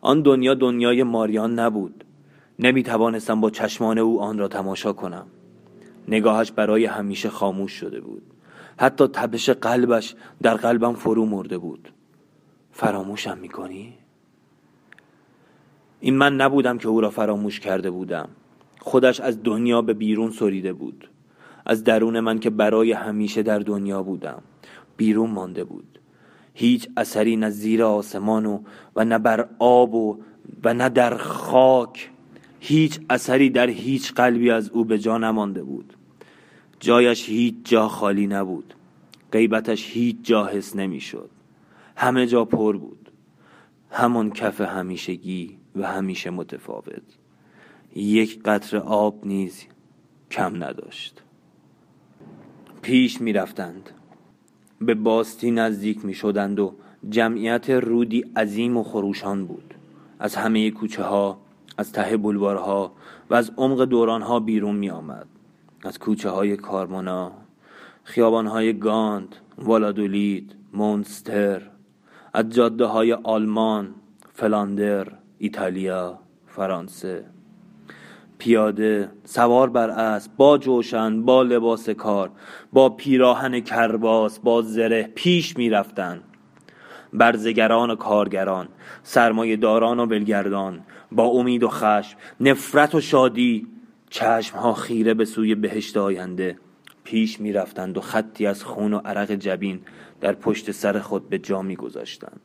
آن 0.00 0.22
دنیا 0.22 0.54
دنیای 0.54 1.02
ماریان 1.02 1.58
نبود. 1.58 2.04
نمی 2.58 2.82
توانستم 2.82 3.40
با 3.40 3.50
چشمان 3.50 3.98
او 3.98 4.20
آن 4.20 4.38
را 4.38 4.48
تماشا 4.48 4.92
کنم. 4.92 5.26
نگاهش 6.08 6.50
برای 6.52 6.84
همیشه 6.84 7.28
خاموش 7.28 7.72
شده 7.72 8.00
بود. 8.00 8.22
حتی 8.80 9.06
تپش 9.06 9.50
قلبش 9.50 10.14
در 10.42 10.54
قلبم 10.54 10.94
فرو 10.94 11.26
مرده 11.26 11.58
بود. 11.58 11.92
فراموشم 12.72 13.38
می‌کنی؟ 13.38 13.94
این 16.00 16.16
من 16.16 16.36
نبودم 16.36 16.78
که 16.78 16.88
او 16.88 17.00
را 17.00 17.10
فراموش 17.10 17.60
کرده 17.60 17.90
بودم. 17.90 18.28
خودش 18.78 19.20
از 19.20 19.42
دنیا 19.42 19.82
به 19.82 19.94
بیرون 19.94 20.30
سریده 20.30 20.72
بود. 20.72 21.10
از 21.66 21.84
درون 21.84 22.20
من 22.20 22.38
که 22.38 22.50
برای 22.50 22.92
همیشه 22.92 23.42
در 23.42 23.58
دنیا 23.58 24.02
بودم. 24.02 24.42
بیرون 24.96 25.30
مانده 25.30 25.64
بود. 25.64 25.98
هیچ 26.54 26.88
اثری 26.96 27.36
نه 27.36 27.50
زیر 27.50 27.82
آسمان 27.82 28.46
و 28.46 28.62
و 28.96 29.04
نه 29.04 29.18
بر 29.18 29.48
آب 29.58 29.94
و 29.94 30.18
و 30.64 30.74
نه 30.74 30.88
در 30.88 31.16
خاک. 31.16 32.10
هیچ 32.60 33.00
اثری 33.10 33.50
در 33.50 33.70
هیچ 33.70 34.14
قلبی 34.14 34.50
از 34.50 34.70
او 34.70 34.84
به 34.84 34.98
جا 34.98 35.18
نمانده 35.18 35.62
بود. 35.62 35.96
جایش 36.80 37.28
هیچ 37.28 37.54
جا 37.64 37.88
خالی 37.88 38.26
نبود. 38.26 38.74
غیبتش 39.32 39.90
هیچ 39.90 40.16
جا 40.22 40.46
حس 40.46 40.76
نمی‌شد. 40.76 41.30
همه 41.96 42.26
جا 42.26 42.44
پر 42.44 42.76
بود. 42.76 43.10
همان 43.90 44.30
کف 44.30 44.60
همیشگی 44.60 45.58
و 45.76 45.86
همیشه 45.86 46.30
متفاوت. 46.30 47.02
یک 47.96 48.42
قطر 48.42 48.76
آب 48.76 49.26
نیز 49.26 49.64
کم 50.30 50.64
نداشت. 50.64 51.22
پیش 52.82 53.20
می 53.20 53.32
رفتند 53.32 53.90
به 54.80 54.94
باستی 54.94 55.50
نزدیک 55.50 56.04
می 56.04 56.14
شدند 56.14 56.60
و 56.60 56.74
جمعیت 57.08 57.70
رودی 57.70 58.24
عظیم 58.36 58.76
و 58.76 58.82
خروشان 58.82 59.46
بود. 59.46 59.74
از 60.18 60.34
همه 60.34 60.70
کوچه 60.70 61.02
ها 61.02 61.40
از 61.78 61.92
ته 61.92 62.16
بلوارها 62.16 62.92
و 63.30 63.34
از 63.34 63.52
عمق 63.56 63.84
دورانها 63.84 64.40
بیرون 64.40 64.76
می 64.76 64.90
آمد 64.90 65.26
از 65.82 65.98
کوچه 65.98 66.30
های 66.30 66.56
کارمونا 66.56 67.32
خیابان 68.04 68.46
های 68.46 68.78
گاند 68.78 69.36
والادولید 69.58 70.56
مونستر 70.72 71.62
از 72.32 72.48
جاده 72.48 72.84
های 72.84 73.12
آلمان 73.12 73.94
فلاندر 74.32 75.06
ایتالیا 75.38 76.18
فرانسه. 76.46 77.24
پیاده 78.38 79.10
سوار 79.24 79.70
بر 79.70 79.90
اسب 79.90 80.36
با 80.36 80.58
جوشن 80.58 81.22
با 81.22 81.42
لباس 81.42 81.90
کار 81.90 82.30
با 82.72 82.88
پیراهن 82.88 83.60
کرباس 83.60 84.38
با 84.38 84.62
زره 84.62 85.10
پیش 85.14 85.56
می‌رفتند 85.56 86.22
برزگران 87.12 87.90
و 87.90 87.96
کارگران 87.96 88.68
سرمایه 89.02 89.56
داران 89.56 90.00
و 90.00 90.06
بلگردان 90.06 90.80
با 91.12 91.24
امید 91.24 91.62
و 91.62 91.68
خشم 91.68 92.18
نفرت 92.40 92.94
و 92.94 93.00
شادی 93.00 93.66
چشم 94.10 94.58
ها 94.58 94.74
خیره 94.74 95.14
به 95.14 95.24
سوی 95.24 95.54
بهشت 95.54 95.96
آینده. 95.96 96.56
پیش 97.04 97.40
می 97.40 97.52
رفتند 97.52 97.98
و 97.98 98.00
خطی 98.00 98.46
از 98.46 98.64
خون 98.64 98.94
و 98.94 98.98
عرق 98.98 99.30
جبین 99.30 99.80
در 100.20 100.32
پشت 100.32 100.70
سر 100.70 100.98
خود 100.98 101.28
به 101.28 101.38
جا 101.38 101.62
می 101.62 101.76
گذاشتند 101.76 102.40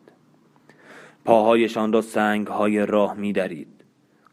پاهایشان 1.26 1.94
را 1.94 2.02
سنگ 2.02 2.48
های 2.48 2.86
راه 2.86 3.14
می 3.14 3.34
درید 3.34 3.68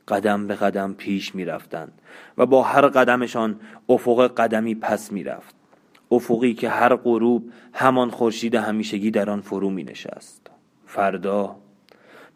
قدم 0.08 0.46
به 0.46 0.54
قدم 0.54 0.94
پیش 0.94 1.34
می 1.34 1.44
رفتند 1.44 1.92
و 2.38 2.46
با 2.46 2.62
هر 2.62 2.88
قدمشان 2.88 3.60
افق 3.88 4.34
قدمی 4.36 4.74
پس 4.74 5.12
می 5.12 5.24
رفت 5.24 5.54
افقی 6.10 6.54
که 6.54 6.68
هر 6.68 6.96
غروب 6.96 7.50
همان 7.72 8.10
خورشید 8.10 8.54
همیشگی 8.54 9.10
در 9.10 9.30
آن 9.30 9.40
فرو 9.40 9.70
می 9.70 9.84
نشست 9.84 10.50
فردا 10.86 11.56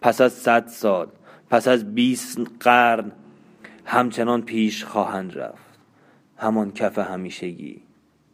پس 0.00 0.20
از 0.20 0.32
صد 0.32 0.66
سال 0.66 1.06
پس 1.50 1.68
از 1.68 1.94
بیست 1.94 2.40
قرن 2.60 3.12
همچنان 3.86 4.42
پیش 4.42 4.84
خواهند 4.84 5.38
رفت. 5.38 5.78
همان 6.36 6.72
کف 6.72 6.98
همیشگی 6.98 7.82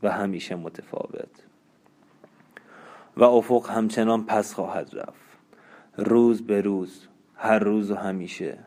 و 0.03 0.11
همیشه 0.11 0.55
متفاوت. 0.55 1.29
و 3.17 3.25
افق 3.25 3.71
همچنان 3.71 4.25
پس 4.25 4.55
خواهد 4.55 4.91
رفت. 4.95 5.39
روز 5.97 6.47
به 6.47 6.61
روز 6.61 7.09
هر 7.37 7.59
روز 7.59 7.91
و 7.91 7.95
همیشه. 7.95 8.59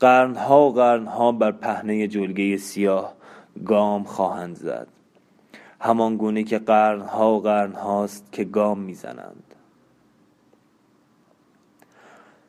قرنها 0.00 0.68
و 0.68 0.72
قرنها 0.74 1.32
بر 1.32 1.52
پهنه 1.52 2.08
جلگه 2.08 2.56
سیاه 2.56 3.14
گام 3.64 4.04
خواهند 4.04 4.56
زد. 4.56 4.88
همان 5.80 6.16
گونه 6.16 6.44
که 6.44 6.58
قرنها 6.58 7.34
و 7.34 7.40
قرنهاست 7.42 8.32
که 8.32 8.44
گام 8.44 8.78
می‌زنند. 8.78 9.54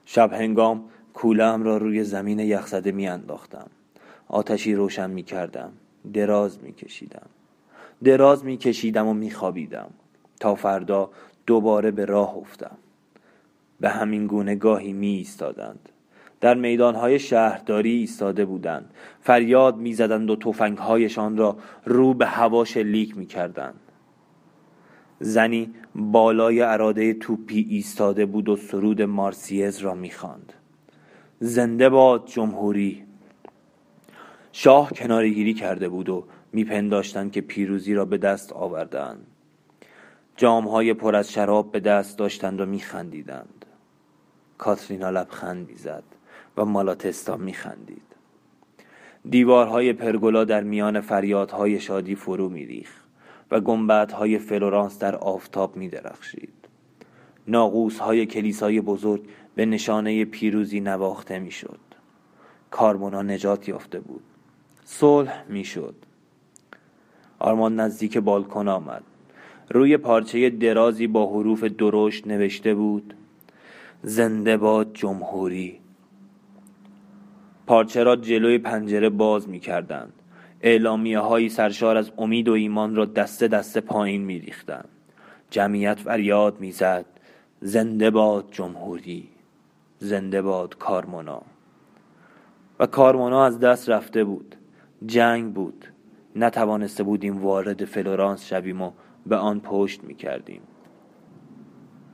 شب 0.05 0.33
هنگام 0.33 0.83
کولم 1.13 1.63
را 1.63 1.77
روی 1.77 2.03
زمین 2.03 2.39
یخزده 2.39 2.91
می 2.91 3.07
انداختم 3.07 3.67
آتشی 4.27 4.75
روشن 4.75 5.09
می 5.09 5.23
کردم 5.23 5.71
دراز 6.13 6.63
می 6.63 6.73
کشیدم 6.73 7.29
دراز 8.03 8.45
می 8.45 8.57
کشیدم 8.57 9.07
و 9.07 9.13
می 9.13 9.31
خوابیدم 9.31 9.89
تا 10.39 10.55
فردا 10.55 11.09
دوباره 11.45 11.91
به 11.91 12.05
راه 12.05 12.37
افتم. 12.37 12.77
به 13.79 13.89
همین 13.89 14.27
گونه 14.27 14.55
گاهی 14.55 14.93
می 14.93 15.07
ایستادند 15.07 15.89
در 16.41 16.55
میدانهای 16.55 17.19
شهرداری 17.19 17.91
ایستاده 17.91 18.45
بودند. 18.45 18.93
فریاد 19.21 19.77
می‌زدند 19.77 20.29
و 20.29 20.35
تفنگهایشان 20.35 21.37
را 21.37 21.57
رو 21.85 22.13
به 22.13 22.25
هوا 22.25 22.65
شلیک 22.65 23.17
می‌کردند. 23.17 23.79
زنی 25.19 25.73
بالای 25.95 26.61
اراده 26.61 27.13
توپی 27.13 27.67
ایستاده 27.69 28.25
بود 28.25 28.49
و 28.49 28.55
سرود 28.55 29.01
مارسیز 29.01 29.79
را 29.79 29.93
می‌خواند. 29.93 30.53
زنده 31.41 31.89
باد 31.89 32.27
جمهوری. 32.27 33.03
شاه 34.51 34.91
کنارگیری 34.91 35.53
کرده 35.53 35.89
بود 35.89 36.09
و 36.09 36.25
میپنداشتند 36.53 37.31
که 37.31 37.41
پیروزی 37.41 37.93
را 37.93 38.05
به 38.05 38.17
دست 38.17 38.53
آوردند. 38.53 39.27
جامهای 40.35 40.93
پر 40.93 41.15
از 41.15 41.31
شراب 41.31 41.71
به 41.71 41.79
دست 41.79 42.17
داشتند 42.17 42.61
و 42.61 42.65
میخندیدند. 42.65 43.65
کاترینا 44.57 45.09
لبخند 45.09 45.69
می‌زد 45.69 46.03
و 46.57 46.65
مالاتستا 46.65 47.37
میخندید. 47.37 48.15
دیوارهای 49.29 49.93
پرگولا 49.93 50.43
در 50.43 50.63
میان 50.63 51.01
فریادهای 51.01 51.79
شادی 51.79 52.15
فرو 52.15 52.49
میریخ 52.49 52.91
و 53.51 53.59
گنبدهای 53.59 54.39
فلورانس 54.39 54.99
در 54.99 55.15
آفتاب 55.15 55.75
میدرخشید. 55.75 56.53
های 57.99 58.25
کلیسای 58.25 58.81
بزرگ 58.81 59.27
به 59.55 59.65
نشانه 59.65 60.25
پیروزی 60.25 60.79
نواخته 60.79 61.39
می‌شد. 61.39 61.79
کارمونا 62.71 63.21
نجات 63.21 63.69
یافته 63.69 63.99
بود. 63.99 64.23
صلح 64.83 65.43
می‌شد. 65.49 65.95
آرمان 67.39 67.79
نزدیک 67.79 68.17
بالکن 68.17 68.67
آمد. 68.67 69.03
روی 69.69 69.97
پارچه 69.97 70.49
درازی 70.49 71.07
با 71.07 71.27
حروف 71.27 71.63
درشت 71.63 72.27
نوشته 72.27 72.73
بود 72.73 73.13
زنده 74.03 74.57
باد 74.57 74.93
جمهوری. 74.93 75.79
پارچه 77.67 78.03
را 78.03 78.15
جلوی 78.15 78.57
پنجره 78.57 79.09
باز 79.09 79.49
می 79.49 79.59
کردند 79.59 80.13
اعلامیه 80.61 81.19
هایی 81.19 81.49
سرشار 81.49 81.97
از 81.97 82.11
امید 82.17 82.49
و 82.49 82.51
ایمان 82.51 82.95
را 82.95 83.05
دسته 83.05 83.47
دسته 83.47 83.81
پایین 83.81 84.21
می 84.21 84.39
ریختن. 84.39 84.85
جمعیت 85.49 85.99
فریاد 85.99 86.59
می 86.59 86.71
زد 86.71 87.05
زنده 87.61 88.09
باد 88.09 88.47
جمهوری. 88.51 89.27
زنده 89.99 90.41
باد 90.41 90.77
کارمونا. 90.77 91.41
و 92.79 92.85
کارمونا 92.85 93.45
از 93.45 93.59
دست 93.59 93.89
رفته 93.89 94.23
بود. 94.23 94.55
جنگ 95.05 95.53
بود. 95.53 95.85
نتوانسته 96.35 97.03
بودیم 97.03 97.37
وارد 97.37 97.85
فلورانس 97.85 98.45
شویم 98.45 98.81
و 98.81 98.91
به 99.25 99.35
آن 99.35 99.59
پشت 99.59 100.03
می 100.03 100.15
کردیم 100.15 100.61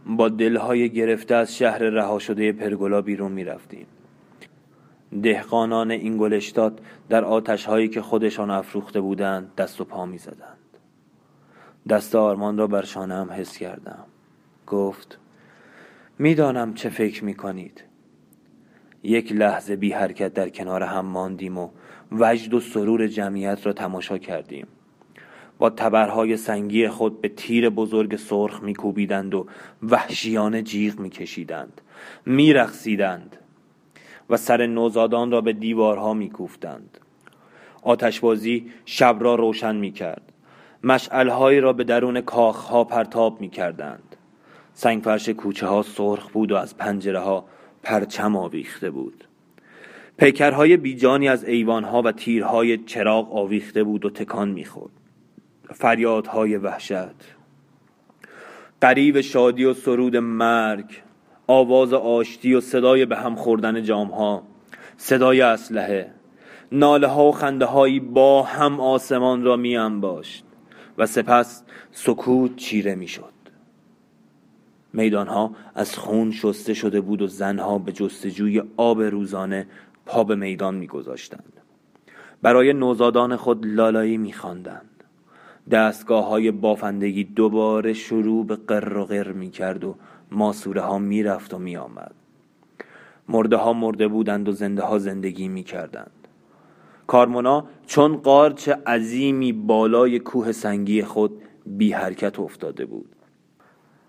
با 0.06 0.30
دلهای 0.30 0.90
گرفته 0.90 1.36
از 1.36 1.58
شهر 1.58 1.78
رها 1.78 2.20
شده 2.20 2.52
پرگولا 2.52 3.02
بیرون 3.02 3.32
می 3.32 3.44
رفتیم 3.44 3.88
دهقانان 5.24 5.92
این 5.92 6.18
گلشتات 6.18 6.80
در 7.10 7.26
آتش 7.26 7.66
هایی 7.66 7.88
که 7.88 8.02
خودشان 8.02 8.52
افروخته 8.52 9.02
بودند 9.02 9.56
دست 9.56 9.82
و 9.82 9.86
پا 9.86 10.06
می 10.06 10.18
زدند 10.18 10.58
دست 11.90 12.16
آرمان 12.16 12.58
را 12.58 12.68
بر 12.68 12.82
شانم 12.82 13.32
حس 13.32 13.58
کردم. 13.58 14.06
گفت 14.68 15.20
می‌دانم 16.20 16.74
چه 16.74 16.90
فکر 16.90 17.24
می 17.24 17.34
کنید 17.34 17.84
یک 19.04 19.32
لحظه 19.32 19.76
بی 19.76 19.92
حرکت 19.92 20.34
در 20.34 20.50
کنار 20.50 20.84
هم 20.84 21.06
ماندیم 21.06 21.58
و 21.58 21.70
وجد 22.12 22.54
و 22.54 22.60
سرور 22.60 23.08
جمعیت 23.08 23.66
را 23.66 23.74
تماشا 23.74 24.18
کردیم. 24.18 24.68
با 25.58 25.70
تبرهای 25.70 26.38
سنگی 26.38 26.88
خود 26.88 27.22
به 27.22 27.30
تیر 27.30 27.70
بزرگ 27.70 28.16
سرخ 28.16 28.64
میکوبیدند 28.64 29.34
و 29.34 29.48
وحشیانه 29.84 30.62
جیغ 30.62 31.00
میکشیدند. 31.00 31.82
میرقصیدند 32.26 33.38
و 34.30 34.38
سر 34.38 34.66
نوزادان 34.66 35.32
را 35.32 35.42
به 35.42 35.54
دیوارها 35.54 36.14
میکوفتند. 36.14 36.98
آتشبازی 37.82 38.72
شب 38.86 39.18
را 39.20 39.36
روشن 39.36 39.76
می‌کرد. 39.76 40.32
مشعلهایی 40.84 41.60
را 41.60 41.74
به 41.74 41.84
درون 41.84 42.22
کاخها 42.22 42.84
پرتاب 42.84 43.42
می‌کردند. 43.42 44.15
سنگفرش 44.78 45.30
کوچه 45.30 45.68
ها 45.68 45.82
سرخ 45.82 46.30
بود 46.30 46.52
و 46.52 46.56
از 46.56 46.78
پنجره 46.78 47.20
ها 47.20 47.46
پرچم 47.84 48.36
آویخته 48.36 48.90
بود. 48.90 49.24
پیکرهای 50.18 50.78
بیجانی 50.78 51.30
از 51.30 51.44
ایوانها 51.44 52.02
و 52.02 52.12
تیرهای 52.12 52.78
چراغ 52.78 53.36
آویخته 53.36 53.84
بود 53.84 54.06
و 54.06 54.10
تکان 54.10 54.50
می‌خورد. 54.50 54.92
فریادهای 55.74 56.58
وحشت. 56.58 57.36
قریب 58.82 59.22
شادی 59.22 59.66
و 59.66 59.74
سرود 59.74 60.16
مرگ. 60.16 60.86
آواز 61.48 61.94
آشتی 61.94 62.54
و 62.54 62.62
صدای 62.62 63.06
به 63.06 63.18
هم 63.18 63.36
خوردن 63.36 63.84
جامها. 63.84 64.44
صدای 64.98 65.42
اسلحه. 65.42 66.12
ناله 66.72 67.08
ها 67.08 67.26
و 67.26 67.32
خنده 67.32 67.66
هایی 67.66 68.00
با 68.00 68.44
هم 68.44 68.80
آسمان 68.80 69.44
را 69.44 69.56
می 69.56 69.78
انباشت 69.78 70.46
و 70.98 71.06
سپس 71.06 71.64
سکوت 71.92 72.56
چیره 72.56 72.96
می 72.96 73.08
شد 73.08 73.35
میدان 74.96 75.28
ها 75.28 75.52
از 75.76 75.98
خون 75.98 76.32
شسته 76.32 76.74
شده 76.74 77.02
بود 77.02 77.22
و 77.22 77.28
زنها 77.28 77.78
به 77.78 77.92
جستجوی 77.92 78.64
آب 78.78 79.02
روزانه 79.02 79.68
پا 80.06 80.24
به 80.24 80.36
میدان 80.36 80.76
می 80.76 80.88
گذاشتند. 80.88 81.54
برای 82.42 82.74
نوزادان 82.74 83.36
خود 83.36 83.66
لالایی 83.66 84.18
می 84.18 84.34
خواندند. 84.34 84.96
دستگاه 85.72 86.28
های 86.28 86.52
بافندگی 86.52 87.24
دوباره 87.24 87.94
شروع 87.94 88.46
به 88.46 88.56
قر 88.56 88.98
و 88.98 89.06
غر 89.06 89.32
می 89.32 89.50
کرد 89.50 89.84
و 89.84 89.96
ماسوره 90.32 90.82
ها 90.82 91.00
می 91.00 91.24
رفت 91.24 91.54
و 91.54 91.60
می 91.60 91.78
آمد 91.78 92.16
مرده 93.30 93.58
ها 93.58 93.74
مرده 93.74 94.08
بودند 94.08 94.50
و 94.50 94.52
زنده 94.52 94.82
ها 94.82 95.00
زندگی 95.00 95.48
می 95.48 95.64
کردند 95.64 96.12
کارمونا 97.08 97.66
چون 97.88 98.18
قارچ 98.18 98.70
عظیمی 98.70 99.54
بالای 99.54 100.20
کوه 100.20 100.52
سنگی 100.52 101.02
خود 101.02 101.42
بی 101.66 101.92
حرکت 101.92 102.40
افتاده 102.40 102.86
بود 102.86 103.15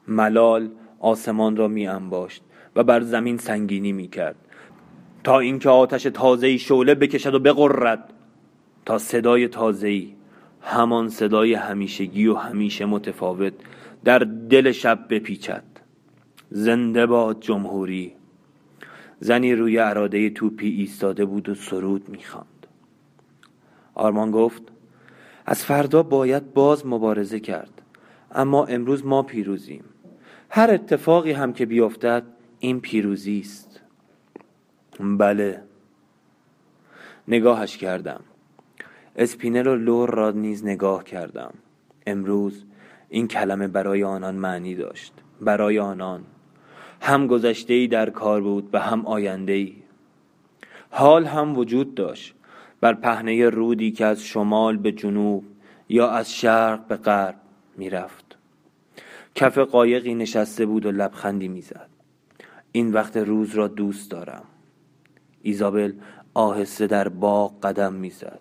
ملال 0.08 0.70
آسمان 1.00 1.56
را 1.56 1.68
می 1.68 1.86
انباشت 1.86 2.42
و 2.76 2.84
بر 2.84 3.00
زمین 3.00 3.38
سنگینی 3.38 3.92
می 3.92 4.08
کرد. 4.08 4.36
تا 5.24 5.38
اینکه 5.38 5.68
آتش 5.68 6.02
تازه‌ای 6.02 6.58
شعله 6.58 6.94
بکشد 6.94 7.34
و 7.34 7.38
بقرد 7.38 8.12
تا 8.84 8.98
صدای 8.98 9.48
تازه‌ای 9.48 10.12
همان 10.60 11.08
صدای 11.08 11.54
همیشگی 11.54 12.26
و 12.26 12.34
همیشه 12.34 12.86
متفاوت 12.86 13.52
در 14.04 14.18
دل 14.50 14.72
شب 14.72 15.06
بپیچد. 15.10 15.64
زنده 16.50 17.06
باد 17.06 17.40
جمهوری. 17.40 18.12
زنی 19.20 19.54
روی 19.54 19.78
اراده 19.78 20.30
توپی 20.30 20.68
ایستاده 20.68 21.24
بود 21.24 21.48
و 21.48 21.54
سرود 21.54 22.08
می‌خواند 22.08 22.66
آرمان 23.94 24.30
گفت 24.30 24.62
از 25.46 25.64
فردا 25.64 26.02
باید 26.02 26.54
باز 26.54 26.86
مبارزه 26.86 27.40
کرد. 27.40 27.82
اما 28.32 28.66
امروز 28.66 29.06
ما 29.06 29.22
پیروزیم. 29.22 29.84
هر 30.56 30.70
اتفاقی 30.70 31.32
هم 31.32 31.52
که 31.52 31.66
بیفتد 31.66 32.22
این 32.58 32.80
پیروزی 32.80 33.40
است. 33.40 33.80
بله. 35.00 35.62
نگاهش 37.28 37.76
کردم. 37.76 38.20
اسپینل 39.16 39.66
و 39.66 39.74
لور 39.74 40.10
را 40.10 40.30
نیز 40.30 40.64
نگاه 40.64 41.04
کردم. 41.04 41.54
امروز 42.06 42.64
این 43.08 43.28
کلمه 43.28 43.68
برای 43.68 44.04
آنان 44.04 44.34
معنی 44.34 44.74
داشت. 44.74 45.12
برای 45.40 45.78
آنان. 45.78 46.24
هم 47.00 47.26
گذشته 47.26 47.74
ای 47.74 47.86
در 47.86 48.10
کار 48.10 48.40
بود 48.40 48.70
و 48.72 48.80
هم 48.80 49.06
آینده 49.06 49.52
ای 49.52 49.74
حال 50.90 51.24
هم 51.24 51.58
وجود 51.58 51.94
داشت. 51.94 52.34
بر 52.80 52.94
پهنه 52.94 53.48
رودی 53.48 53.90
که 53.90 54.06
از 54.06 54.22
شمال 54.22 54.76
به 54.76 54.92
جنوب 54.92 55.44
یا 55.88 56.10
از 56.10 56.32
شرق 56.32 56.86
به 56.86 56.96
غرب 56.96 57.36
می‌رفت. 57.76 58.25
کف 59.36 59.58
قایقی 59.58 60.14
نشسته 60.14 60.66
بود 60.66 60.86
و 60.86 60.90
لبخندی 60.90 61.48
می‌زد 61.48 61.88
این 62.72 62.92
وقت 62.92 63.16
روز 63.16 63.54
را 63.54 63.68
دوست 63.68 64.10
دارم 64.10 64.44
ایزابل 65.42 65.92
آهسته 66.34 66.86
در 66.86 67.08
باغ 67.08 67.60
قدم 67.60 67.92
می‌زد 67.92 68.40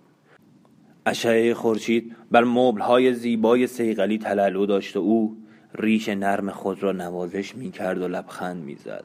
اشعه 1.06 1.54
خورشید 1.54 2.16
بر 2.32 2.44
مبلهای 2.44 3.14
زیبای 3.14 3.68
سیغلی 3.68 4.18
تلالو 4.18 4.66
داشت 4.66 4.98
و 4.98 5.00
او 5.00 5.38
ریش 5.74 6.10
نرم 6.10 6.50
خود 6.50 6.84
را 6.84 6.92
نوازش 6.92 7.56
می 7.56 7.72
کرد 7.72 8.02
و 8.02 8.08
لبخند 8.08 8.64
می 8.64 8.76
زد. 8.76 9.04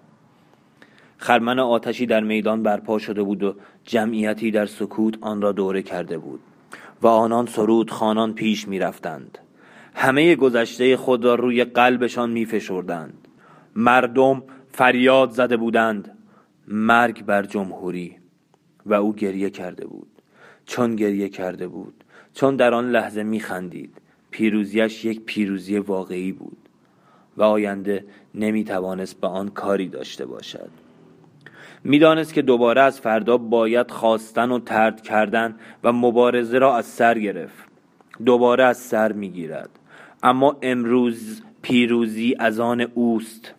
خرمن 1.17 1.59
آتشی 1.59 2.07
در 2.07 2.21
میدان 2.21 2.63
برپا 2.63 2.99
شده 2.99 3.23
بود 3.23 3.43
و 3.43 3.55
جمعیتی 3.85 4.51
در 4.51 4.67
سکوت 4.67 5.19
آن 5.21 5.43
را 5.43 5.53
دوره 5.53 5.83
کرده 5.83 6.19
بود 6.19 6.41
و 7.03 7.07
آنان 7.07 7.47
سرود 7.47 7.91
خانان 7.91 8.35
پیش 8.35 8.69
می 8.69 8.79
رفتند. 8.79 9.39
همه 9.95 10.37
گذشته 10.37 10.97
خود 10.97 11.25
را 11.25 11.35
روی 11.35 11.65
قلبشان 11.65 12.31
می 12.31 12.45
فشردند. 12.47 13.29
مردم 13.77 14.43
فریاد 14.73 15.31
زده 15.31 15.57
بودند. 15.57 16.19
مرگ 16.69 17.25
بر 17.25 17.43
جمهوری. 17.43 18.17
و 18.87 18.95
او 18.95 19.15
گریه 19.15 19.51
کرده 19.51 19.87
بود. 19.87 20.09
چون 20.67 20.97
گریه 20.97 21.29
کرده 21.29 21.69
بود 21.69 22.05
چون 22.35 22.57
در 22.57 22.75
آن 22.75 22.91
لحظه 22.91 23.23
می 23.23 23.41
خندید 23.41 24.01
پیروزیش 24.31 25.05
یک 25.05 25.21
پیروزی 25.21 25.79
واقعی 25.79 26.33
بود. 26.33 26.57
و 27.37 27.43
آینده 27.43 28.05
نمی 28.35 28.65
توانست 28.65 29.21
به 29.21 29.27
آن 29.27 29.49
کاری 29.49 29.89
داشته 29.89 30.27
باشد. 30.27 30.71
می‌دانست 31.85 32.35
که 32.35 32.43
دوباره 32.43 32.81
از 32.81 33.01
فردا 33.01 33.39
باید 33.39 33.91
خواستن 33.91 34.51
و 34.51 34.59
ترد 34.59 35.01
کردن 35.01 35.57
و 35.85 35.93
مبارزه 35.93 36.59
را 36.59 36.77
از 36.77 36.87
سر 36.87 37.19
گرفت. 37.19 37.65
دوباره 38.27 38.65
از 38.65 38.77
سر 38.77 39.13
می‌گیرد. 39.13 39.71
اما 40.23 40.57
امروز 40.63 41.43
پیروزی 41.63 42.37
از 42.39 42.61
آن 42.61 42.81
اوست. 42.81 43.55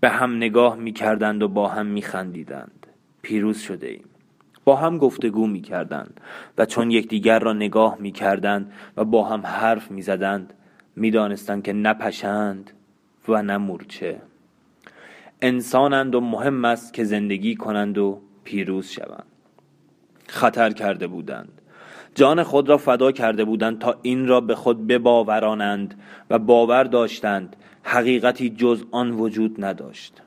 به 0.00 0.08
هم 0.08 0.36
نگاه 0.36 0.76
می‌کردند 0.76 1.42
و 1.42 1.48
با 1.48 1.68
هم 1.68 1.86
میخندیدند. 1.86 2.86
پیروز 3.22 3.58
شده 3.58 3.86
ایم. 3.86 4.04
با 4.64 4.76
هم 4.76 4.98
گفتگو 4.98 5.46
می‌کردند 5.46 6.20
و 6.58 6.66
چون 6.66 6.90
یکدیگر 6.90 7.38
را 7.38 7.52
نگاه 7.52 7.96
می‌کردند 8.00 8.72
و 8.96 9.04
با 9.04 9.24
هم 9.24 9.46
حرف 9.46 9.90
می‌زدند 9.90 10.54
می‌دانستند 10.96 11.62
که 11.62 11.72
نپشند 11.72 12.70
و 13.28 13.42
نه 13.42 13.56
مورچه. 13.56 14.22
انسانند 15.42 16.14
و 16.14 16.20
مهم 16.20 16.64
است 16.64 16.94
که 16.94 17.04
زندگی 17.04 17.54
کنند 17.54 17.98
و 17.98 18.20
پیروز 18.44 18.88
شوند. 18.88 19.26
خطر 20.28 20.70
کرده 20.70 21.06
بودند. 21.06 21.61
جان 22.14 22.42
خود 22.42 22.68
را 22.68 22.76
فدا 22.76 23.12
کرده 23.12 23.44
بودند 23.44 23.78
تا 23.78 23.98
این 24.02 24.26
را 24.26 24.40
به 24.40 24.54
خود 24.54 24.86
بباورانند 24.86 26.00
و 26.30 26.38
باور 26.38 26.84
داشتند. 26.84 27.56
حقیقتی 27.82 28.50
جز 28.50 28.84
آن 28.90 29.10
وجود 29.10 29.64
نداشت. 29.64 30.22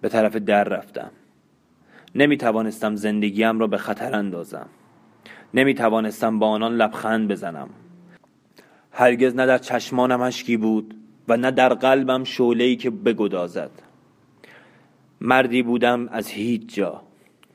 به 0.00 0.08
طرف 0.08 0.36
در 0.36 0.64
رفتم. 0.64 1.10
نمی 2.14 2.36
توانستم 2.36 2.96
زندگیم 2.96 3.58
را 3.58 3.66
به 3.66 3.78
خطر 3.78 4.14
اندازم. 4.14 4.66
نمی 5.54 5.74
توانستم 5.74 6.38
با 6.38 6.48
آنان 6.48 6.76
لبخند 6.76 7.28
بزنم. 7.28 7.68
هرگز 8.92 9.34
نه 9.34 9.46
در 9.46 9.58
چشمانم 9.58 10.20
اشکی 10.20 10.56
بود 10.56 10.94
و 11.28 11.36
نه 11.36 11.50
در 11.50 11.74
قلبم 11.74 12.24
شعله‌ای 12.24 12.76
که 12.76 12.90
بگدازد. 12.90 13.70
مردی 15.20 15.62
بودم 15.62 16.08
از 16.08 16.28
هیچ 16.28 16.74
جا. 16.74 17.02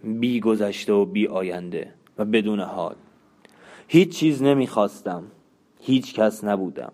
بی 0.04 0.40
گذشته 0.40 0.94
و 0.94 1.06
بی 1.06 1.28
آینده 1.28 1.94
و 2.18 2.26
بدون 2.26 2.60
حال. 2.60 2.96
هیچ 3.88 4.18
چیز 4.18 4.44
نمی‌خواستم. 4.44 5.24
هیچ 5.80 6.14
کس 6.14 6.44
نبودم. 6.44 6.92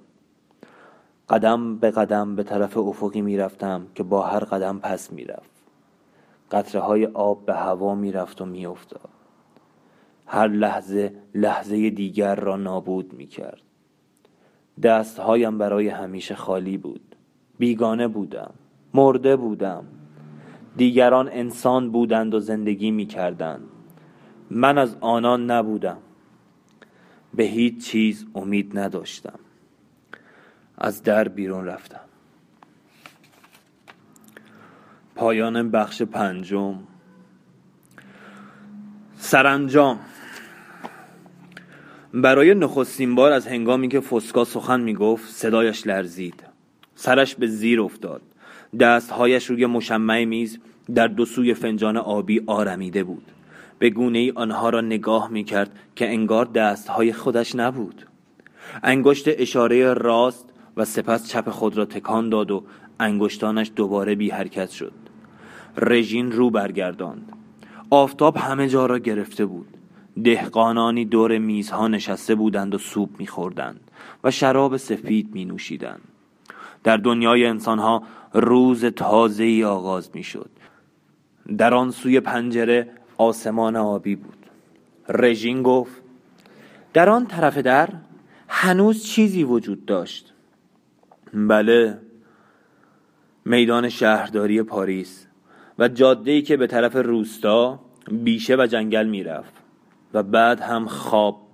قدم 1.29 1.77
به 1.77 1.91
قدم 1.91 2.35
به 2.35 2.43
طرف 2.43 2.77
افقی 2.77 3.21
می‌رفتم 3.21 3.87
که 3.95 4.03
با 4.03 4.21
هر 4.21 4.39
قدم 4.39 4.79
پس 4.79 5.11
می‌رفت. 5.11 5.53
قطره 6.51 6.81
های 6.81 7.05
آب 7.05 7.45
به 7.45 7.53
هوا 7.53 7.95
می‌رفت 7.95 8.41
و 8.41 8.45
میافتاد. 8.45 9.09
هر 10.25 10.47
لحظه 10.47 11.13
لحظه 11.35 11.89
دیگر 11.89 12.35
را 12.35 12.55
نابود 12.55 13.13
می‌کرد. 13.13 13.61
دستهایم 14.83 15.57
برای 15.57 15.87
همیشه 15.87 16.35
خالی 16.35 16.77
بود. 16.77 17.15
بیگانه 17.59 18.07
بودم. 18.07 18.53
مرده 18.93 19.35
بودم. 19.35 19.85
دیگران 20.77 21.29
انسان 21.31 21.91
بودند 21.91 22.33
و 22.33 22.39
زندگی 22.39 22.91
می 22.91 23.05
کردند 23.05 23.61
من 24.49 24.77
از 24.77 24.97
آنان 25.01 25.51
نبودم. 25.51 25.97
به 27.33 27.43
هیچ 27.43 27.85
چیز 27.85 28.25
امید 28.35 28.79
نداشتم. 28.79 29.39
از 30.77 31.03
در 31.03 31.27
بیرون 31.27 31.65
رفتم. 31.65 31.99
پایان 35.15 35.71
بخش 35.71 36.01
پنجم. 36.01 36.79
سرانجام. 39.17 39.99
برای 42.13 42.53
نخستین 42.53 43.15
بار 43.15 43.31
از 43.31 43.47
هنگامی 43.47 43.87
که 43.87 43.99
فسکا 43.99 44.45
سخن 44.45 44.81
می‌گفت 44.81 45.31
صدایش 45.31 45.87
لرزید. 45.87 46.43
سرش 46.95 47.35
به 47.35 47.47
زیر 47.47 47.81
افتاد. 47.81 48.21
دستهایش 48.79 49.45
روی 49.45 49.65
مشمع 49.65 50.25
میز 50.25 50.59
در 50.95 51.07
دو 51.07 51.25
سوی 51.25 51.53
فنجان 51.53 51.97
آبی 51.97 52.41
آرمیده 52.47 53.03
بود. 53.03 53.31
به 53.79 53.89
گونه 53.89 54.19
ای 54.19 54.31
آنها 54.35 54.69
را 54.69 54.81
نگاه 54.81 55.31
می 55.31 55.43
کرد 55.43 55.71
که 55.95 56.09
انگار 56.09 56.45
دستهای 56.45 57.13
خودش 57.13 57.55
نبود. 57.55 58.07
انگشت 58.83 59.25
اشاره 59.27 59.93
راست 59.93 60.49
و 60.77 60.85
سپس 60.85 61.29
چپ 61.29 61.49
خود 61.49 61.77
را 61.77 61.85
تکان 61.85 62.29
داد 62.29 62.51
و 62.51 62.63
انگشتانش 62.99 63.71
دوباره 63.75 64.15
بی 64.15 64.29
حرکت 64.29 64.69
شد. 64.69 64.93
رژین 65.77 66.31
رو 66.31 66.49
برگرداند. 66.49 67.31
آفتاب 67.89 68.37
همه 68.37 68.69
جا 68.69 68.85
را 68.85 68.99
گرفته 68.99 69.45
بود. 69.45 69.67
دهقانانی 70.23 71.05
دور 71.05 71.37
میزها 71.37 71.87
نشسته 71.87 72.35
بودند 72.35 72.75
و 72.75 72.77
سوپ 72.77 73.09
میخوردند 73.19 73.91
و 74.23 74.31
شراب 74.31 74.77
سفید 74.77 75.29
می 75.33 75.45
نوشیدند 75.45 76.12
در 76.83 76.97
دنیای 76.97 77.45
انسانها 77.45 78.03
روز 78.33 78.85
تازه 78.85 79.43
ای 79.43 79.63
آغاز 79.63 80.09
می 80.13 80.23
شد 80.23 80.49
در 81.57 81.73
آن 81.73 81.91
سوی 81.91 82.19
پنجره 82.19 82.89
آسمان 83.17 83.75
آبی 83.75 84.15
بود. 84.15 84.37
رژین 85.09 85.63
گفت 85.63 86.01
در 86.93 87.09
آن 87.09 87.25
طرف 87.25 87.57
در 87.57 87.89
هنوز 88.47 89.03
چیزی 89.05 89.43
وجود 89.43 89.85
داشت. 89.85 90.33
بله 91.33 91.99
میدان 93.45 93.89
شهرداری 93.89 94.63
پاریس 94.63 95.27
و 95.79 95.87
جاده‌ای 95.87 96.41
که 96.41 96.57
به 96.57 96.67
طرف 96.67 96.95
روستا 96.95 97.79
بیشه 98.11 98.55
و 98.55 98.67
جنگل 98.67 99.07
می‌رفت 99.07 99.53
و 100.13 100.23
بعد 100.23 100.59
هم 100.59 100.87
خواب. 100.87 101.47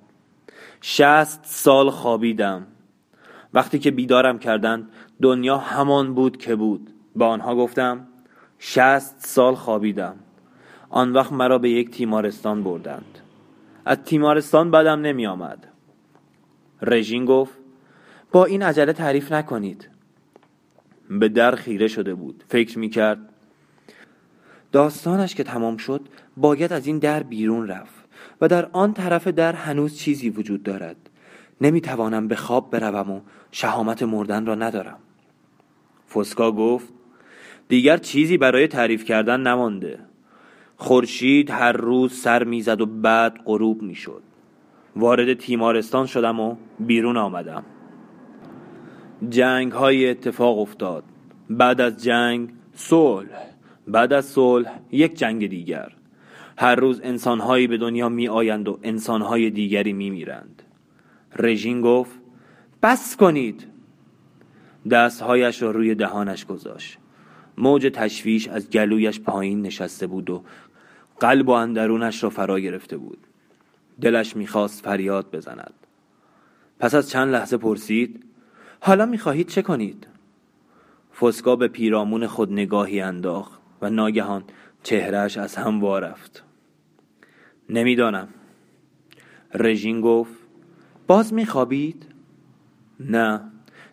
شست 0.81 1.41
سال 1.43 1.89
خوابیدم. 1.89 2.67
وقتی 3.53 3.79
که 3.79 3.91
بیدارم 3.91 4.39
کردند 4.39 4.89
دنیا 5.21 5.57
همان 5.57 6.13
بود 6.13 6.37
که 6.37 6.55
بود. 6.55 6.89
با 7.15 7.27
آنها 7.27 7.55
گفتم 7.55 8.07
شست 8.59 9.25
سال 9.25 9.55
خوابیدم. 9.55 10.15
آن 10.89 11.13
وقت 11.13 11.31
مرا 11.31 11.57
به 11.57 11.69
یک 11.69 11.91
تیمارستان 11.91 12.63
بردند. 12.63 13.19
از 13.85 13.97
تیمارستان 13.97 14.71
بدم 14.71 15.01
نمی 15.01 15.27
آمد 15.27 15.67
رژین 16.81 17.25
گفت 17.25 17.53
با 18.31 18.45
این 18.45 18.61
عجله 18.61 18.93
تعریف 18.93 19.31
نکنید. 19.31 19.89
به 21.09 21.29
در 21.29 21.55
خیره 21.55 21.87
شده 21.87 22.13
بود. 22.13 22.43
فکر 22.47 22.79
می 22.79 22.89
کرد 22.89 23.19
داستانش 24.71 25.35
که 25.35 25.43
تمام 25.43 25.77
شد 25.77 26.01
باید 26.37 26.73
از 26.73 26.87
این 26.87 26.99
در 26.99 27.23
بیرون 27.23 27.67
رفت 27.67 28.05
و 28.41 28.47
در 28.47 28.69
آن 28.71 28.93
طرف 28.93 29.27
در 29.27 29.53
هنوز 29.53 29.97
چیزی 29.97 30.29
وجود 30.29 30.63
دارد. 30.63 31.09
نمی 31.61 31.81
توانم 31.81 32.27
به 32.27 32.35
خواب 32.35 32.71
بروم 32.71 33.11
و 33.11 33.21
شهامت 33.51 34.03
مردن 34.03 34.45
را 34.45 34.55
ندارم. 34.55 34.99
فسکا 36.13 36.51
گفت 36.51 36.93
دیگر 37.67 37.97
چیزی 37.97 38.37
برای 38.37 38.67
تعریف 38.67 39.03
کردن 39.03 39.39
نمانده. 39.39 39.99
خورشید 40.77 41.49
هر 41.49 41.71
روز 41.71 42.13
سر 42.13 42.43
می‌زد 42.43 42.81
و 42.81 42.85
بعد 42.85 43.39
غروب 43.45 43.81
می‌شد. 43.81 44.21
وارد 44.95 45.33
تیمارستان 45.33 46.05
شدم 46.05 46.39
و 46.39 46.55
بیرون 46.79 47.17
آمدم. 47.17 47.63
جنگ 49.29 49.71
های 49.71 50.09
اتفاق 50.09 50.59
افتاد. 50.59 51.03
بعد 51.49 51.81
از 51.81 52.03
جنگ 52.03 52.49
صلح 52.73 53.29
بعد 53.87 54.13
از 54.13 54.25
صلح 54.25 54.79
یک 54.91 55.15
جنگ 55.15 55.47
دیگر. 55.47 55.91
هر 56.57 56.75
روز 56.75 57.01
انسانهایی 57.03 57.67
به 57.67 57.77
دنیا 57.77 58.09
می 58.09 58.27
آیند 58.27 58.67
و 58.67 58.79
انسانهای 58.83 59.49
دیگری 59.49 59.93
می 59.93 60.09
میرند 60.09 60.63
رژین 61.35 61.81
گفت 61.81 62.19
بس 62.83 63.15
کنید 63.15 63.67
دستهایش 64.91 65.61
را 65.61 65.71
روی 65.71 65.95
دهانش 65.95 66.45
گذاشت. 66.45 66.97
موج 67.57 67.91
تشویش 67.93 68.47
از 68.47 68.69
گلویش 68.69 69.19
پایین 69.19 69.61
نشسته 69.61 70.07
بود 70.07 70.29
و 70.29 70.43
قلب 71.19 71.49
و 71.49 71.51
اندرونش 71.51 72.23
را 72.23 72.29
فرا 72.29 72.59
گرفته 72.59 72.97
بود. 72.97 73.17
دلش 74.01 74.35
می‌خواست 74.35 74.83
فریاد 74.83 75.35
بزند. 75.35 75.73
پس 76.79 76.95
از 76.95 77.09
چند 77.09 77.33
لحظه 77.33 77.57
پرسید 77.57 78.23
حالا 78.79 79.05
می‌خواهید 79.05 79.47
چه 79.47 79.61
کنید؟ 79.61 80.07
فسکا 81.21 81.55
به 81.55 81.67
پیرامون 81.67 82.27
خود 82.27 82.51
نگاهی 82.51 83.01
انداخت 83.01 83.59
و 83.81 83.89
ناگهان 83.89 84.43
چهرهش 84.83 85.37
از 85.37 85.55
هم 85.55 85.81
وارفت 85.81 86.43
نمی‌دانم. 87.69 88.27
رژین 89.53 90.01
گفت 90.01 90.33
باز 91.07 91.33
میخوابید؟ 91.33 92.05
نه. 92.99 93.41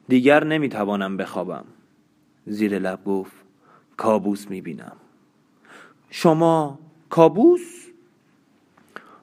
دیگر 0.08 0.44
نمی‌توانم 0.44 1.16
بخوابم. 1.16 1.64
زیر 2.46 2.78
لب 2.78 3.04
گفت 3.04 3.36
کابوس 3.96 4.50
می‌بینم. 4.50 4.96
شما 6.10 6.78
کابوس؟ 7.10 7.86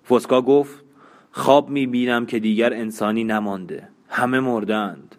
فسکا 0.10 0.42
گفت 0.42 0.84
خواب 1.32 1.70
می‌بینم 1.70 2.26
که 2.26 2.40
دیگر 2.40 2.74
انسانی 2.74 3.24
نمانده. 3.24 3.88
همه 4.10 4.40
مردند 4.40 5.16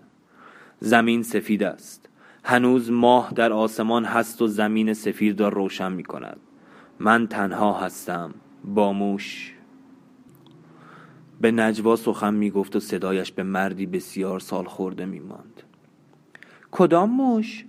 زمین 0.81 1.22
سفید 1.22 1.62
است. 1.62 2.09
هنوز 2.44 2.90
ماه 2.90 3.33
در 3.35 3.53
آسمان 3.53 4.05
هست 4.05 4.42
و 4.42 4.46
زمین 4.46 4.94
سفید 4.94 5.40
را 5.40 5.48
روشن 5.48 5.92
می 5.92 6.03
کند 6.03 6.40
من 6.98 7.27
تنها 7.27 7.72
هستم. 7.72 8.35
با 8.64 8.92
موش. 8.92 9.54
به 11.45 11.51
نجوا 11.51 11.97
سخن 11.97 12.35
می 12.35 12.51
گفت 12.51 12.77
و 12.77 12.81
صدایش 12.81 13.33
به 13.33 13.43
مردی 13.43 13.87
بسیار 13.87 14.41
سال 14.41 14.65
خورده 14.65 15.07
می 15.07 15.21
ماند 15.21 15.63
کدام 16.71 17.11
موش؟ 17.11 17.65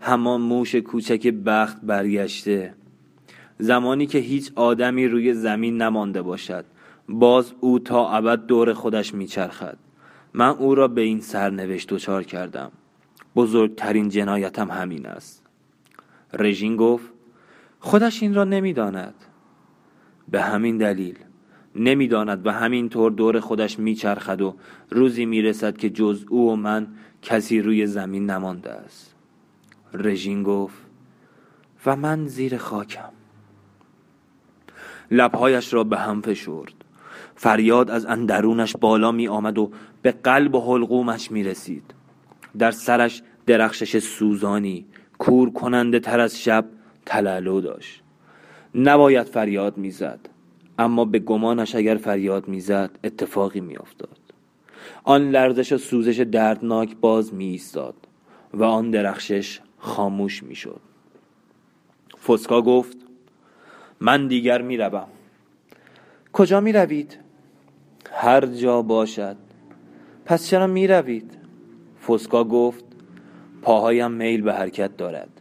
همان 0.00 0.40
موش 0.40 0.74
کوچک 0.74 1.26
بخت 1.30 1.80
برگشته. 1.80 2.74
زمانی 3.58 4.06
که 4.06 4.18
هیچ 4.18 4.52
آدمی 4.54 5.08
روی 5.08 5.34
زمین 5.34 5.82
نمانده 5.82 6.22
باشد. 6.22 6.64
باز 7.08 7.52
او 7.60 7.78
تا 7.78 8.08
ابد 8.10 8.46
دور 8.46 8.72
خودش 8.72 9.14
میچرخد. 9.14 9.78
من 10.34 10.48
او 10.48 10.74
را 10.74 10.88
به 10.88 11.00
این 11.00 11.20
سرنوشت 11.20 11.88
دچار 11.88 12.22
کردم. 12.22 12.70
بزرگترین 13.36 14.08
جنایتم 14.08 14.70
همین 14.70 15.06
است. 15.06 15.46
رژین 16.32 16.76
گفت 16.76 17.10
خودش 17.80 18.22
این 18.22 18.34
را 18.34 18.44
نمی‌داند. 18.44 19.14
به 20.28 20.42
همین 20.42 20.78
دلیل 20.78 21.18
نمی‌داند 21.76 22.46
و 22.46 22.50
همینطور 22.50 23.12
دور 23.12 23.40
خودش 23.40 23.78
میچرخد 23.78 24.42
و 24.42 24.54
روزی 24.90 25.26
می‌رسد 25.26 25.76
که 25.76 25.90
جز 25.90 26.24
او 26.28 26.52
و 26.52 26.56
من 26.56 26.86
کسی 27.22 27.60
روی 27.60 27.86
زمین 27.86 28.30
نمانده 28.30 28.70
است. 28.70 29.14
رژین 29.92 30.42
گفت 30.42 30.76
و 31.86 31.96
من 31.96 32.26
زیر 32.26 32.56
خاکم. 32.56 33.12
لبهایش 35.10 35.74
را 35.74 35.84
به 35.84 35.98
هم 35.98 36.20
فشرد. 36.20 36.72
فریاد 37.36 37.90
از 37.90 38.06
اندرونش 38.06 38.76
بالا 38.76 39.12
می 39.12 39.28
آمد 39.28 39.58
و 39.58 39.70
به 40.02 40.12
قلب 40.12 40.54
و 40.54 40.60
حلقومش 40.60 41.30
می 41.30 41.44
رسید 41.44 41.94
در 42.58 42.70
سرش 42.70 43.22
درخشش 43.46 43.98
سوزانی 43.98 44.86
کور 45.18 45.52
کننده 45.52 46.00
تر 46.00 46.20
از 46.20 46.42
شب 46.42 46.64
تلالو 47.06 47.60
داشت. 47.60 48.02
نباید 48.74 49.26
فریاد 49.26 49.76
می‌زد. 49.76 50.28
اما 50.78 51.04
به 51.04 51.18
گمانش 51.18 51.74
اگر 51.74 51.96
فریاد 51.96 52.48
می‌زد 52.48 52.98
اتفاقی 53.04 53.60
میافتاد. 53.60 54.18
آن 55.04 55.30
لرزش 55.30 55.72
و 55.72 55.78
سوزش 55.78 56.20
دردناک 56.20 56.96
باز 56.96 57.34
می 57.34 57.44
ایستاد 57.44 57.94
و 58.54 58.64
آن 58.64 58.90
درخشش 58.90 59.60
خاموش 59.78 60.42
می‌شد. 60.42 60.80
فسکا 62.26 62.62
گفت 62.62 62.96
من 64.00 64.26
دیگر 64.26 64.62
می‌روم. 64.62 65.08
کجا 66.32 66.60
می 66.60 66.72
روید؟ 66.72 67.18
هر 68.12 68.46
جا 68.46 68.82
باشد. 68.82 69.36
پس 70.24 70.48
چرا 70.48 70.66
می 70.66 70.86
روید؟ 70.86 71.38
فسکا 72.08 72.44
گفت 72.44 72.84
پاهایم 73.62 74.10
میل 74.10 74.42
به 74.42 74.54
حرکت 74.54 74.96
دارد. 74.96 75.40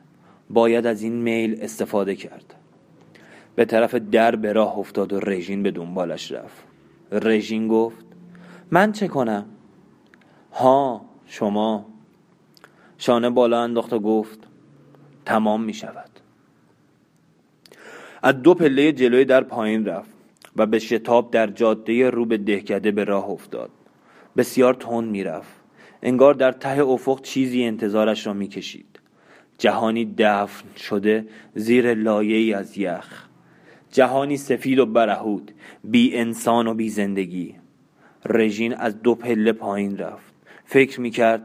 باید 0.49 0.85
از 0.85 1.01
این 1.01 1.13
میل 1.13 1.57
استفاده 1.61 2.15
کرد. 2.15 2.44
به 3.55 3.65
طرف 3.65 3.95
در 3.95 4.35
به 4.35 4.53
راه 4.53 4.77
افتاد 4.77 5.13
و 5.13 5.19
رژین 5.19 5.63
به 5.63 5.71
دنبالش 5.71 6.31
رفت. 6.31 6.63
رژین 7.11 7.67
گفت 7.67 8.05
من 8.71 8.91
چه 8.91 9.07
کنم؟ 9.07 9.45
ها 10.51 11.05
شما. 11.25 11.85
شانه 12.97 13.29
بالا 13.29 13.61
انداخت 13.61 13.93
و 13.93 13.99
گفت 13.99 14.39
تمام 15.25 15.63
می 15.63 15.73
شود 15.73 16.09
از 18.23 18.41
دو 18.41 18.53
پله 18.53 18.91
جلوی 18.91 19.25
در 19.25 19.43
پایین 19.43 19.85
رفت 19.85 20.09
و 20.55 20.65
به 20.65 20.79
شتاب 20.79 21.31
در 21.31 21.47
جاده 21.47 22.09
رو 22.09 22.25
به 22.25 22.37
دهکده 22.37 22.91
به 22.91 23.03
راه 23.03 23.29
افتاد. 23.29 23.69
بسیار 24.37 24.73
تند 24.73 25.09
می‌رفت. 25.09 25.55
انگار 26.03 26.33
در 26.33 26.51
ته 26.51 26.83
افق 26.83 27.21
چیزی 27.21 27.63
انتظارش 27.63 28.27
را 28.27 28.33
می‌کشید. 28.33 28.99
جهانی 29.57 30.13
دفن 30.17 30.65
شده 30.77 31.27
زیر 31.55 31.93
لایه 31.93 32.57
از 32.57 32.77
یخ. 32.77 33.24
جهانی 33.95 34.37
سفید 34.37 34.79
و 34.79 34.85
برهود 34.85 35.51
بی 35.83 36.17
انسان 36.17 36.67
و 36.67 36.73
بی 36.73 36.89
زندگی. 36.89 37.55
رژین 38.25 38.73
از 38.73 39.01
دو 39.01 39.15
پله 39.15 39.51
پایین 39.51 39.97
رفت. 39.97 40.33
فکر 40.65 41.01
می‌کرد 41.01 41.41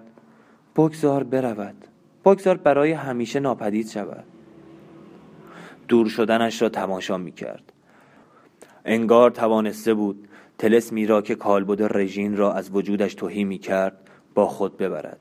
بگذار 0.76 1.24
برود. 1.24 1.84
بگذار 2.24 2.56
برای 2.56 2.92
همیشه 2.92 3.40
ناپدید 3.40 3.88
شود. 3.88 4.24
دور 5.88 6.08
شدنش 6.08 6.62
را 6.62 6.68
تماشا 6.68 7.18
می‌کرد. 7.18 7.72
انگار 8.84 9.30
توانسته 9.30 9.94
بود 9.94 10.28
تلسمی 10.58 11.06
را 11.06 11.22
که 11.22 11.34
کالبد 11.34 11.98
رژین 11.98 12.36
را 12.36 12.52
از 12.54 12.70
وجودش 12.74 13.14
توهی 13.14 13.44
می 13.44 13.58
کرد 13.58 13.96
با 14.34 14.46
خود 14.46 14.76
ببرد. 14.76 15.20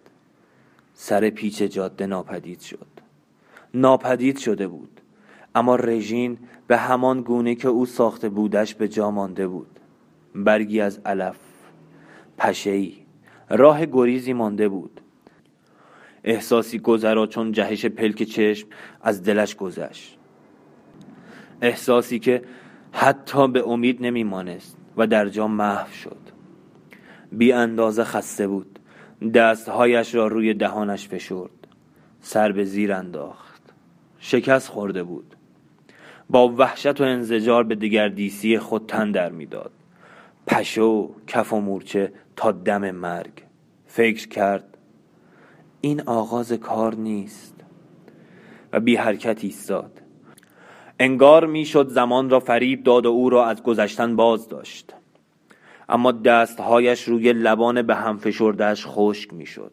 سر 0.94 1.30
پیچ 1.30 1.64
جاده 1.64 2.06
ناپدید 2.06 2.60
شد. 2.60 2.88
ناپدید 3.74 4.38
شده 4.38 4.68
بود. 4.68 4.99
اما 5.56 5.76
رژین 5.76 6.38
به 6.68 6.78
همان 6.78 7.22
گونه 7.22 7.56
که 7.56 7.68
او 7.68 7.86
ساخته 7.86 8.30
بودش 8.30 8.76
به 8.76 8.88
جا 8.88 9.12
مانده 9.12 9.48
بود. 9.48 9.80
برگی 10.36 10.82
از 10.82 11.00
علف 11.06 11.40
پشهی 12.38 13.06
راه 13.50 13.86
گریزی 13.86 14.34
مانده 14.34 14.70
بود. 14.70 15.02
احساسی 16.24 16.80
گذرا 16.80 17.28
چون 17.28 17.52
جهش 17.52 17.86
پلک 17.86 18.24
چشم 18.24 18.68
از 19.02 19.24
دلش 19.24 19.56
گذشت. 19.56 20.18
احساسی 21.62 22.20
که 22.20 22.44
حتی 22.92 23.48
به 23.48 23.68
امید 23.68 24.02
نمیمانست 24.02 24.78
و 24.98 25.08
در 25.08 25.30
جا 25.30 25.48
محو 25.48 25.92
شد. 25.92 26.18
بی 27.32 27.52
اندازه 27.52 28.04
خسته 28.04 28.48
بود. 28.48 28.80
دستهایش 29.34 30.16
را 30.16 30.28
روی 30.28 30.54
دهانش 30.54 31.08
فشرد. 31.08 31.68
سر 32.22 32.52
به 32.52 32.64
زیر 32.64 32.94
انداخت. 32.94 33.62
شکست 34.20 34.68
خورده 34.68 35.04
بود. 35.04 35.36
با 36.30 36.50
وحشت 36.50 37.02
و 37.02 37.04
انزجار 37.04 37.64
به 37.64 37.76
دگردیسی 37.76 38.58
خود 38.58 38.86
تن 38.86 39.12
در 39.12 39.32
می‌داد. 39.32 39.72
پشو 40.48 41.12
کف 41.28 41.54
و 41.54 41.60
مورچه 41.60 42.14
تا 42.36 42.52
دم 42.52 42.92
مرگ. 42.92 43.32
فکر 43.86 44.28
کرد 44.28 44.78
این 45.82 46.02
آغاز 46.02 46.54
کار 46.54 46.96
نیست. 46.96 47.56
و 48.74 48.80
بی 48.80 48.96
حرکت 48.96 49.44
ایستاد. 49.44 50.02
انگار 51.00 51.46
می‌شد 51.46 51.88
زمان 51.90 52.30
را 52.30 52.40
فریب 52.40 52.84
داد 52.84 53.06
و 53.06 53.10
او 53.10 53.30
را 53.30 53.46
از 53.46 53.64
گذشتن 53.64 54.16
باز 54.16 54.48
داشت. 54.48 54.94
اما 55.90 56.12
دستهایش 56.12 57.04
روی 57.04 57.34
لبان 57.34 57.82
به 57.82 57.96
هم 57.96 58.18
فشردهش 58.18 58.84
خشک 58.88 59.34
می‌شد. 59.34 59.72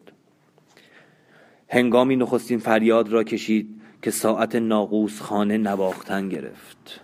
هنگامی 1.69 2.15
نخستین 2.15 2.59
فریاد 2.59 3.09
را 3.09 3.23
کشید. 3.23 3.76
که 4.07 4.11
ساعت 4.11 4.55
ناقوس 4.55 5.21
خانه 5.21 5.57
نواختن 5.57 6.29
گرفت. 6.29 6.99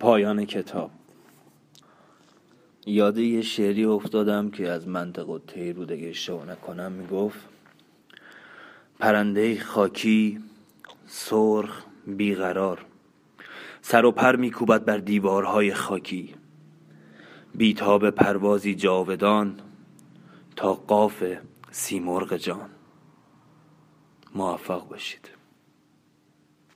پایان 0.00 0.44
کتاب. 0.44 0.90
یاد 2.86 3.18
یه 3.18 3.42
شعری 3.42 3.84
افتادم 3.84 4.50
که 4.50 4.68
از 4.68 4.88
منطق 4.88 5.28
و 5.28 5.38
تیرود 5.38 5.92
اگه 5.92 6.08
اشتباه 6.08 6.50
نکنم. 6.50 6.92
می‌گفت 6.92 7.38
پرنده 8.98 9.60
خاکی 9.60 10.40
سرخ 11.06 11.84
بیقرار 12.06 12.84
سر 13.82 14.04
و 14.04 14.12
پر 14.12 14.36
میکوبد 14.36 14.84
بر 14.84 14.98
دیوارهای 14.98 15.74
خاکی. 15.74 16.34
بیتاب 17.54 18.10
پروازی 18.10 18.74
جاودان 18.74 19.60
تا 20.56 20.74
قاف 20.74 21.24
سیمرغ 21.70 22.36
جان. 22.36 22.77
موفق 24.34 24.88
باشید. 24.88 25.37